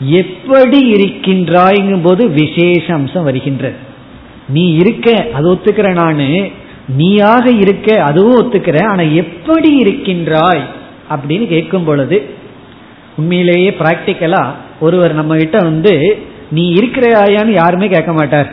எப்படி 0.00 0.92
இருக்கின்றாய்ங்கும் 0.92 2.02
போது 2.02 2.28
விசேஷ 2.28 2.94
அம்சம் 2.94 3.24
வருகின்றது. 3.24 3.74
நீ 4.48 4.72
இருக்க 4.72 5.26
அது 5.32 5.54
ஒத்துக்கிற 5.54 5.92
நானு. 5.92 6.50
நீயாக 6.96 7.50
இருக்க 7.50 8.02
அதுவும் 8.02 8.38
ஒத்துக்கிற 8.42 8.84
ஆனா 8.84 9.02
எப்படி 9.02 9.82
இருக்கின்றாய்? 9.82 10.62
அப்படின்னு 11.10 11.46
கேட்கும் 11.46 11.84
பொழுது 11.84 12.30
உண்மையிலேயே 13.16 13.70
பிராக்டிக்கலா 13.70 14.46
ஒருவர் 14.80 15.14
நம்ம 15.14 15.36
கிட்ட 15.36 15.58
வந்து 15.58 16.22
நீ 16.50 16.72
இருக்கிறாயான்னு 16.72 17.50
யாருமே 17.50 17.88
கேட்க 17.88 18.12
மாட்டார். 18.12 18.52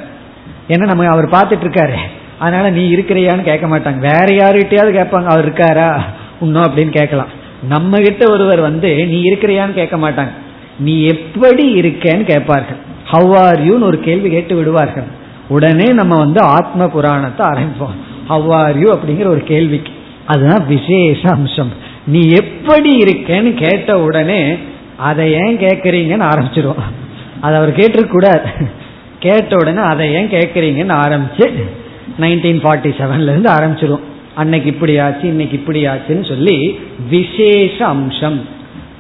ஏன்னா 0.69 0.85
நம்ம 0.85 1.07
அவர் 1.07 1.29
பார்த்துட்டு 1.29 1.63
இருக்காரு 1.63 1.95
அதனால 2.39 2.69
நீ 2.69 2.95
இருக்கிறியான்னு 2.95 3.41
கேட்க 3.41 3.67
மாட்டாங்க. 3.67 3.97
வேற 3.97 4.25
யாருகிட்டயாவது 4.25 4.95
கேட்பாங்க 4.97 5.25
அவர் 5.25 5.53
இருக்காரா? 5.53 6.01
இன்னும் 6.41 6.63
அப்படின்னு 6.63 6.89
கேட்கலாம். 6.89 7.27
நம்ம 7.63 7.97
கிட்ட 7.97 8.31
ஒருவர் 8.31 8.59
வந்து 8.59 9.05
நீ 9.05 9.29
இருக்கிறியான்னு 9.29 9.73
கேட்க 9.73 9.97
மாட்டாங்க. 9.97 10.31
நீ 10.79 11.03
எப்படி 11.03 11.81
இருக்கேன்னு 11.81 12.23
கேட்பார்கள். 12.23 12.77
ஹவ் 13.05 13.35
ஆர் 13.35 13.59
யூன்னு 13.61 13.83
ஒரு 13.83 13.99
கேள்வி 13.99 14.29
கேட்டு 14.29 14.55
விடுவார்கள். 14.55 15.03
உடனே 15.47 15.85
நம்ம 15.85 16.15
வந்து 16.15 16.41
ஆத்ம 16.41 16.87
புராணத்தை 16.87 17.47
ஆரம்பிப்போம். 17.47 17.95
ஹவ் 18.27 18.77
யூ 18.81 18.87
அப்படிங்கிற 18.95 19.27
ஒரு 19.27 19.43
கேள்விக்கு. 19.43 19.91
அதுதான் 20.25 20.65
விசேஷ 20.67 21.21
அம்சம். 21.29 21.71
நீ 22.05 22.21
எப்படி 22.29 22.91
இருக்கேன்னு 22.97 23.51
கேட்ட 23.63 23.99
உடனே 23.99 24.41
அதை 24.97 25.25
ஏன் 25.31 25.57
கேட்கறீங்கன்னு 25.57 26.27
ஆரம்பிச்சிடும் 26.31 26.81
அதை 27.41 27.55
அவர் 27.57 27.77
கேட்டிருக்கூடாது 27.77 28.49
கேட்ட 29.19 29.55
உடனே 29.55 29.81
அதை 29.81 30.13
ஏன் 30.13 30.29
கேட்குறீங்கன்னு 30.29 30.95
ஆரம்பிச்சு 31.05 31.45
நைன்டீன் 32.19 32.61
ஃபார்ட்டி 32.63 32.91
செவன்லேருந்து 32.99 33.49
ஆரம்பிச்சிடும் 33.55 33.55
ஆரம்பிச்சிருவோம் 33.55 34.05
அன்னைக்கு 34.35 34.69
இப்படி 34.69 34.93
ஆச்சு 34.97 35.27
இன்னைக்கு 35.27 35.55
இப்படி 35.57 35.85
ஆச்சுன்னு 35.85 36.27
சொல்லி 36.27 36.79
விசேஷ 37.09 37.85
அம்சம். 37.85 38.39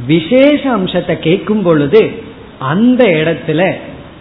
விசேஷ 0.07 0.61
அம்சத்தை 0.71 1.15
கேட்கும் 1.19 1.63
பொழுது 1.63 2.01
அந்த 2.59 3.03
இடத்துல 3.19 3.61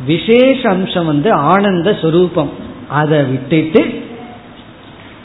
விசேஷ 0.06 0.68
அம்சம் 0.68 1.06
வந்து 1.06 1.32
ஆனந்த 1.32 1.90
சுரூபம். 2.02 2.52
அதை 2.88 3.18
விட்டுட்டு 3.22 3.82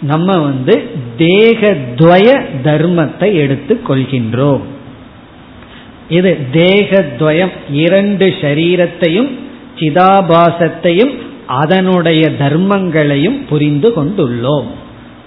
நம்ம 0.02 0.38
வந்து 0.38 0.92
தேகத்வய 1.18 2.46
தர்மத்தை 2.64 3.34
எடுத்து 3.34 3.80
கொள்கின்றோம். 3.88 4.62
இது 6.10 6.38
தேகத்வயம் 6.54 7.52
இரண்டு 7.72 8.26
சரீரத்தையும் 8.42 9.32
சிதாபாசத்தையும் 9.76 11.14
அதனுடைய 11.46 12.30
தர்மங்களையும் 12.40 13.40
புரிந்து 13.50 13.90
கொண்டுள்ளோம். 13.96 14.66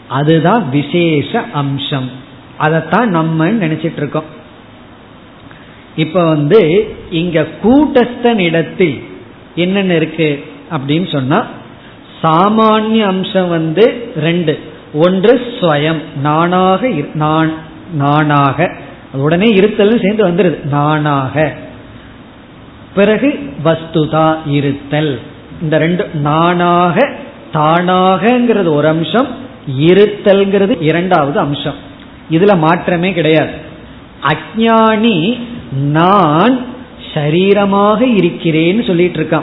அதுதான் 0.08 0.68
விசேஷ 0.68 1.42
அம்சம். 1.52 2.10
அதைத்தான் 2.56 3.08
நம்ம 3.08 3.46
நினைச்சிட்டு 3.46 3.96
இருக்கோம் 3.96 4.42
இப்ப 5.96 6.24
வந்து 6.24 6.94
இங்க 7.10 7.46
கூட்டஸ்தன் 7.62 8.38
இடத்தில் 8.38 9.02
என்னென்ன 9.54 9.94
இருக்கு 9.94 10.44
அப்படின்னு 10.70 11.12
சொன்னா 11.12 11.46
சாமானிய 12.24 12.98
அம்சம் 12.98 13.48
வந்து 13.48 14.12
ரெண்டு. 14.16 14.58
ஒன்று 14.92 15.40
ஸ்வயம். 15.60 16.02
நானாக 16.20 16.90
நான் 17.14 17.52
நானாக. 17.94 18.76
உடனே 19.12 19.48
இருத்தல் 19.48 20.00
சேர்ந்து 20.00 20.28
வந்துருது. 20.28 20.64
நானாக. 20.64 21.52
பிறகு 22.94 23.52
வஸ்துதா 23.64 24.36
இருத்தல். 24.46 25.20
இந்த 25.62 25.78
ரெண்டு 25.78 26.10
நானாக 26.14 27.10
தானாகங்கிறது 27.52 28.74
ஒரு 28.74 28.88
அம்சம் 28.88 29.26
இருத்தல்ங்கிறது 29.80 30.82
இரண்டாவது 30.82 31.38
அம்சம். 31.38 31.74
இதுல 32.30 32.58
மாற்றமே 32.58 33.12
கிடையாது. 33.12 33.52
அஜானி 34.22 35.38
நான் 35.72 36.58
சரீரமாக 37.14 38.00
இருக்கிறேன்னு 38.00 38.86
சொல்லிட்டு 38.86 39.20
இருக்கான். 39.20 39.42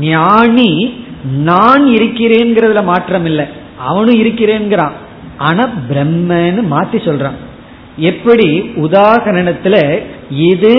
ஞானி 0.00 0.94
நான் 1.24 1.84
இருக்கிறேங்கிறதுல 1.84 2.84
மாற்றம் 2.84 3.24
இல்லை 3.24 3.44
அவனும் 3.78 4.20
இருக்கிறேங்கிறான் 4.22 4.92
ஆனா 5.36 5.68
பிரம்மன்னு 5.90 6.62
மாத்தி 6.70 6.98
சொல்றான். 6.98 7.38
எப்படி? 7.96 8.70
உதாகரணத்துல 8.76 10.02
இது 10.30 10.74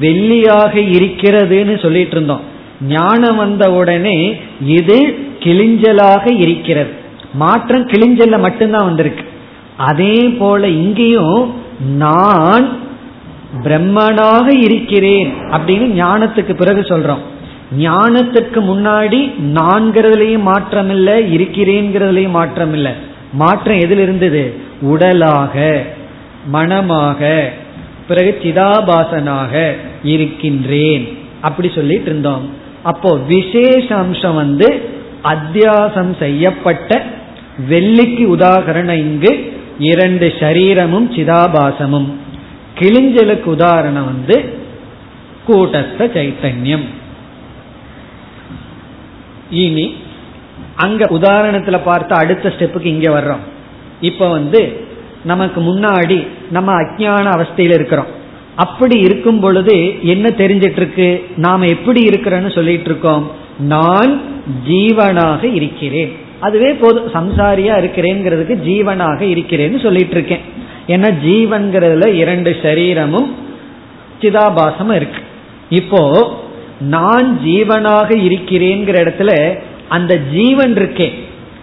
வெள்ளியாக 0.00 0.74
இருக்கிறதுன்னு 0.74 1.82
சொல்லிட்டு 1.82 2.10
இருந்தோம். 2.10 2.40
ஞானம் 2.82 3.36
வந்த 3.36 3.72
உடனே 3.72 4.40
இது 4.66 5.18
கிளிஞ்சலாக 5.40 6.40
இருக்கிறது. 6.40 6.90
மாற்றம் 7.34 7.86
கிளிஞ்சல்ல 7.86 8.40
மட்டும்தான் 8.40 8.84
வந்திருக்கு. 8.84 9.24
அதே 9.76 10.28
போல 10.38 10.68
இங்கேயும் 10.68 11.54
நான் 11.96 12.78
பிரம்மனாக 13.64 14.62
இருக்கிறேன் 14.62 15.34
அப்படின்னு 15.50 16.02
ஞானத்துக்கு 16.02 16.54
பிறகு 16.54 16.80
சொல்றோம். 16.80 17.18
ஞானத்துக்கு 17.78 18.60
முன்னாடி 18.70 19.32
நான்கிறதுலையும் 19.54 20.42
மாற்றம் 20.42 20.90
இல்லை 20.90 21.36
இருக்கிறேங்கிறதுலையும் 21.36 22.30
மாற்றம் 22.30 22.72
இல்லை 22.72 22.92
மாற்றம் 23.32 23.80
எதில் 23.80 23.98
இருந்தது? 23.98 24.54
உடலாக 24.80 25.82
மனமாக 26.46 27.52
பிறகு 28.08 28.38
சிதாபாசனாக 28.42 29.76
இருக்கின்றேன். 30.02 31.08
அப்படி 31.40 31.70
சொல்லிட்டு 31.74 32.04
இருந்தோம். 32.04 32.48
அப்போ 32.82 33.16
விசேஷ 33.16 33.96
அம்சம் 33.96 34.34
வந்து 34.34 34.82
அத்தியாசம் 35.22 36.18
செய்யப்பட்ட 36.18 37.02
வெள்ளிக்கு 37.70 38.24
உதாகரணம் 38.36 38.98
இங்கு 38.98 39.52
இரண்டு 39.78 40.32
சரீரமும் 40.40 41.12
சிதாபாசமும். 41.12 42.08
கிளிஞ்சலுக்கு 42.78 43.44
உதாரணம் 43.44 44.04
வந்து 44.04 44.54
கூட்டஸ்த 45.48 45.98
சைத்தன்யம். 45.98 46.84
இனி 49.50 49.94
அங்க 50.76 51.04
உதாரணத்துல 51.04 51.78
பார்த்தா 51.86 52.12
அடுத்த 52.12 52.52
ஸ்டெப்புக்கு 52.58 52.84
இங்க 52.84 53.20
வர்றோம். 53.20 53.42
இப்ப 54.00 54.28
வந்து 54.28 54.86
நமக்கு 55.24 55.60
முன்னாடி 55.60 56.26
நம்ம 56.50 56.72
அஜான 56.72 57.26
அவஸ்தையில 57.36 57.74
இருக்கிறோம். 57.74 58.06
அப்படி 58.54 58.98
இருக்கும் 58.98 59.40
பொழுது 59.40 60.04
என்ன 60.04 60.28
தெரிஞ்சிட்டு 60.28 60.76
இருக்கு 60.76 61.24
நாம 61.36 61.66
எப்படி 61.66 62.08
இருக்கிறோன்னு 62.08 62.54
சொல்லிட்டு 62.54 62.84
இருக்கோம் 62.84 63.30
நான் 63.58 64.20
ஜீவனாக 64.68 65.54
இருக்கிறேன். 65.54 66.12
அதுவே 66.40 66.72
போதும். 66.72 67.06
சம்சாரியா 67.06 67.74
இருக்கிறேங்கிறதுக்கு 67.82 68.54
ஜீவனாக 68.64 69.20
இருக்கிறேன்னு 69.20 69.82
சொல்லிட்டு 69.82 70.10
இருக்கேன் 70.10 70.40
ஏன்னா 70.86 71.14
ஜீவன்கிறதுல 71.24 72.06
இரண்டு 72.06 72.56
சரீரமும் 72.62 73.34
சிதாபாசமும் 74.20 74.94
இருக்கு. 74.94 75.20
இப்போ 75.68 76.00
நான் 76.80 77.40
ஜீவனாக 77.44 78.16
இருக்கிறேங்கிற 78.16 78.96
இடத்துல 79.04 79.58
அந்த 79.88 80.18
ஜீவன் 80.32 80.76
இருக்கேன் 80.76 81.12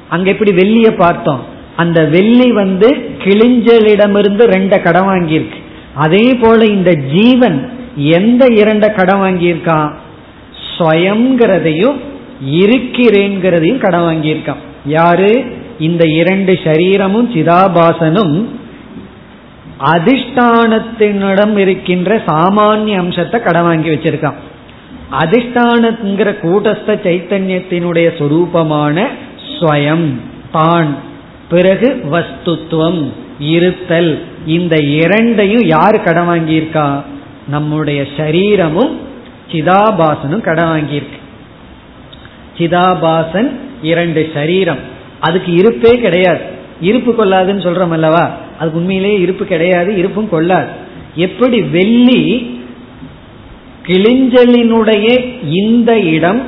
அங்க 0.10 0.30
எப்படி 0.30 0.52
வெள்ளிய 0.52 0.92
பார்த்தோம்? 0.92 1.44
அந்த 1.76 2.06
வெள்ளி 2.06 2.52
வந்து 2.52 3.16
கிளிஞ்சலிடமிருந்து 3.24 4.44
ரெண்ட 4.48 4.82
கடன் 4.82 5.08
வாங்கியிருக்கு. 5.08 5.60
அதே 5.94 6.34
போல 6.34 6.66
இந்த 6.66 6.94
ஜீவன் 6.94 7.72
எந்த 7.96 8.46
இரண்ட 8.46 8.94
கடன் 8.94 9.20
வாங்கியிருக்கான்? 9.20 9.92
ஸ்வயம்ங்கிறதையும் 10.78 11.96
இருக்கிறேங்கிறதையும் 12.52 13.78
கடன் 13.78 14.02
வாங்கியிருக்கான். 14.02 14.62
யாரு? 14.86 15.46
இந்த 15.80 16.06
இரண்டு 16.06 16.60
சரீரமும் 16.64 17.34
சிதாபாசனும் 17.34 18.46
அதிஷ்டானத்தினிடம் 19.84 21.58
இருக்கின்ற 21.58 22.22
சாமானிய 22.28 22.98
அம்சத்தை 22.98 23.42
கடன் 23.42 23.64
வாங்கி 23.64 23.90
வச்சிருக்கான். 23.90 24.34
அதிஷ்டானங்கிற 25.12 26.36
கூட்டஸ்த 26.42 26.88
சைத்தன்யத்தினுடைய 26.88 28.10
சொரூபமான 28.18 29.08
ஸ்வயம் 29.60 30.10
தான். 30.52 30.96
பிறகு 31.50 32.04
வஸ்துத்துவம் 32.12 33.12
இருத்தல். 33.40 34.24
இந்த 34.46 34.76
இரண்டையும் 34.76 35.66
யார் 35.66 36.04
கடன் 36.04 36.28
வாங்கியிருக்கா? 36.28 37.02
நம்முடைய 37.48 38.06
சரீரமும் 38.18 39.00
சிதாபாசனும் 39.52 40.42
கடன் 40.42 40.70
வாங்கியிருக்கு. 40.70 41.20
சிதாபாசன் 42.58 43.52
இரண்டு 43.82 44.32
சரீரம். 44.34 44.80
அதுக்கு 45.20 45.52
இருப்பே 45.52 46.00
கிடையாது. 46.00 46.42
இருப்பு 46.82 47.12
கொள்ளாதுன்னு 47.12 47.66
சொல்றோம் 47.68 47.90
அல்லவா? 47.90 48.36
அதுக்கு 48.60 48.80
உண்மையிலேயே 48.80 49.20
இருப்பு 49.20 49.46
கிடையாது 49.46 49.98
இருப்பும் 49.98 50.30
கொள்ளாது. 50.30 50.68
எப்படி 51.16 51.62
வெள்ளி 51.62 52.60
கிளிஞ்சலினுடைய 53.88 55.08
இந்த 55.44 56.00
இடம் 56.00 56.42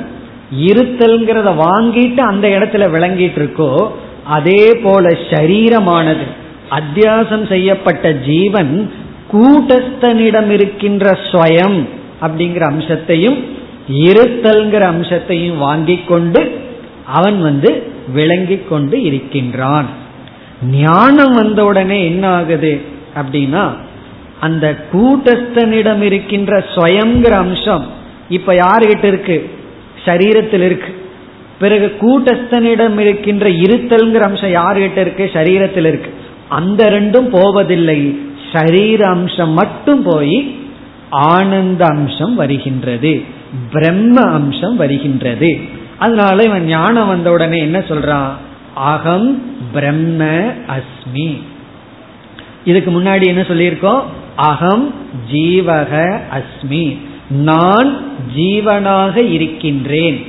இருத்தல்ங்கிறத 0.58 1.50
வாங்கிட்டு 1.56 2.20
அந்த 2.20 2.48
இடத்துல 2.48 2.84
விளங்கிட்டு 2.90 3.38
இருக்கோ 3.40 3.90
அதே 4.24 4.74
போல 4.82 5.08
சரீரமானது 5.30 6.26
அத்தியாசம் 6.70 7.48
செய்யப்பட்ட 7.48 8.12
ஜீவன் 8.12 8.90
கூட்டஸ்தனிடம் 9.32 10.50
இருக்கின்ற 10.50 11.18
ஸ்வயம் 11.32 11.78
அப்படிங்கிற 12.22 12.64
அம்சத்தையும் 12.64 13.38
இருத்தல்ங்கிற 13.88 14.80
அம்சத்தையும் 14.80 15.58
வாங்கி 15.58 15.96
கொண்டு 16.08 16.62
அவன் 17.06 17.42
வந்து 17.42 17.70
விளங்கி 18.12 18.58
கொண்டு 18.68 19.02
இருக்கின்றான். 19.02 19.86
ஞானம் 20.70 21.32
வந்த 21.32 21.64
உடனே 21.64 22.04
என்ன 22.04 22.28
ஆகுது 22.28 22.80
அப்படின்னா 23.16 23.64
அந்த 24.40 24.86
கூட்டஸ்தனிடம் 24.92 26.00
இருக்கின்ற 26.00 26.58
ஸ்வயங்கிற 26.58 27.30
அம்சம் 27.30 27.86
இப்ப 28.28 28.52
யாருகிட்ட 28.52 29.04
இருக்கு? 29.04 29.50
சரீரத்தில் 30.04 30.64
இருக்கு. 30.64 31.02
பிறகு 31.58 31.96
கூட்டஸ்தனிடம் 32.00 32.98
இருக்கின்ற 32.98 33.48
இருத்தல்ங்கிற 33.48 34.20
அம்சம் 34.20 34.54
யாருகிட்ட 34.54 34.96
இருக்கு? 34.96 35.30
சரீரத்தில் 35.32 35.86
இருக்கு. 35.86 36.14
அந்த 36.48 36.90
ரெண்டும் 36.90 37.40
போவதில்லை. 37.40 38.20
சரீர 38.52 39.08
அம்சம் 39.08 39.50
மட்டும் 39.50 40.02
போய் 40.02 40.56
ஆனந்த 41.10 41.86
அம்சம் 41.86 42.34
வருகின்றது. 42.34 43.22
பிரம்ம 43.72 44.20
அம்சம் 44.20 44.76
வருகின்றது. 44.76 45.58
அதனால 45.98 46.42
இவன் 46.42 46.64
ஞானம் 46.64 47.08
வந்த 47.08 47.32
உடனே 47.32 47.58
என்ன 47.58 47.78
சொல்றான்? 47.78 48.30
அகம் 48.74 49.56
பிரம்ம 49.72 50.24
அஸ்மி. 50.66 51.40
இதுக்கு 52.64 52.90
முன்னாடி 52.90 53.26
என்ன 53.26 53.40
சொல்லியிருக்கோம்? 53.40 54.02
அகம் 54.36 54.94
ஜீவக 55.32 56.20
அஸ்மி. 56.32 56.96
நான் 57.30 58.02
ஜீவனாக 58.36 59.32
இருக்கின்றேன். 59.32 60.26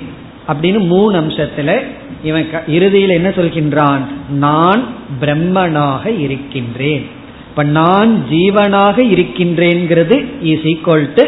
அப்படின்னு 0.48 0.80
மூணு 0.80 1.22
அம்சத்துல 1.22 1.82
இவன் 2.24 2.48
இறுதியில் 2.68 3.10
என்ன 3.10 3.30
சொல்கின்றான்? 3.30 4.02
நான் 4.30 4.86
பிரம்மனாக 5.22 6.20
இருக்கின்றேன். 6.20 7.06
இப்ப 7.50 7.64
நான் 7.64 8.26
ஜீவனாக 8.32 9.02
இருக்கின்றேங்கிறது 9.04 10.26
இஸ் 10.42 10.60
ஈக்வல் 10.60 11.10
டு 11.16 11.24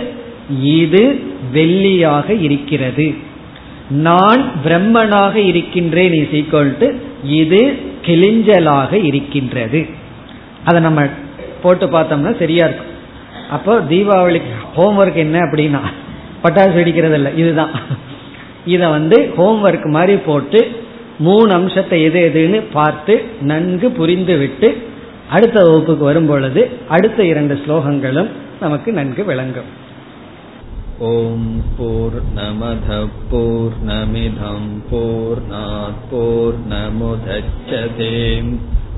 இது 0.62 1.20
வெள்ளியாக 1.54 2.42
இருக்கிறது. 2.42 3.16
நான் 3.90 4.52
பிரம்மனாக 4.66 5.36
இருக்கின்றேன் 5.36 6.14
இஸ் 6.14 6.30
ஈக்வல் 6.30 6.78
டு 6.80 6.92
இது 7.24 7.80
கிளிஞ்சலாக 8.06 9.06
இருக்கின்றது. 9.06 9.86
அதை 10.66 10.82
நம்ம 10.82 11.08
போட்டு 11.68 11.88
பார்த்தோம்னா 11.96 12.34
சரியா 12.42 12.66
இருக்கும். 12.68 12.92
அப்போ 13.56 13.74
தீபாவளிக்கு 13.92 14.52
ஹோம்ஒர்க் 14.78 15.24
என்ன 15.26 15.38
அப்படின்னா 15.46 15.82
பட்டாசு 16.44 16.76
வெடிக்கிறது 16.80 17.18
இல்லை 17.20 17.32
இதுதான். 17.42 17.74
இதை 18.74 18.88
வந்து 18.98 19.18
ஹோம்ஒர்க் 19.38 19.88
மாதிரி 19.96 20.16
போட்டு 20.28 20.62
மூணு 21.28 21.52
அம்சத்தை 21.58 21.98
எது 22.08 22.20
எதுன்னு 22.30 22.60
பார்த்து 22.78 23.14
நன்கு 23.52 23.88
புரிந்து 24.00 24.36
விட்டு 24.42 24.68
அடுத்த 25.36 25.58
வகுப்புக்கு 25.68 26.04
வரும் 26.10 26.30
பொழுது 26.32 26.62
அடுத்த 26.96 27.20
இரண்டு 27.32 27.56
ஸ்லோகங்களும் 27.62 28.30
நமக்கு 28.64 28.90
நன்கு 29.00 29.24
விளங்கும். 29.30 29.70
ஓம் 31.08 31.50
போர் 31.78 32.20
நமத 32.38 33.00
போர் 33.32 33.76
நமிதம் 33.90 34.70
போர் 34.92 35.42
போர் 36.12 36.60
நமுதச்சதேம் 36.72 38.54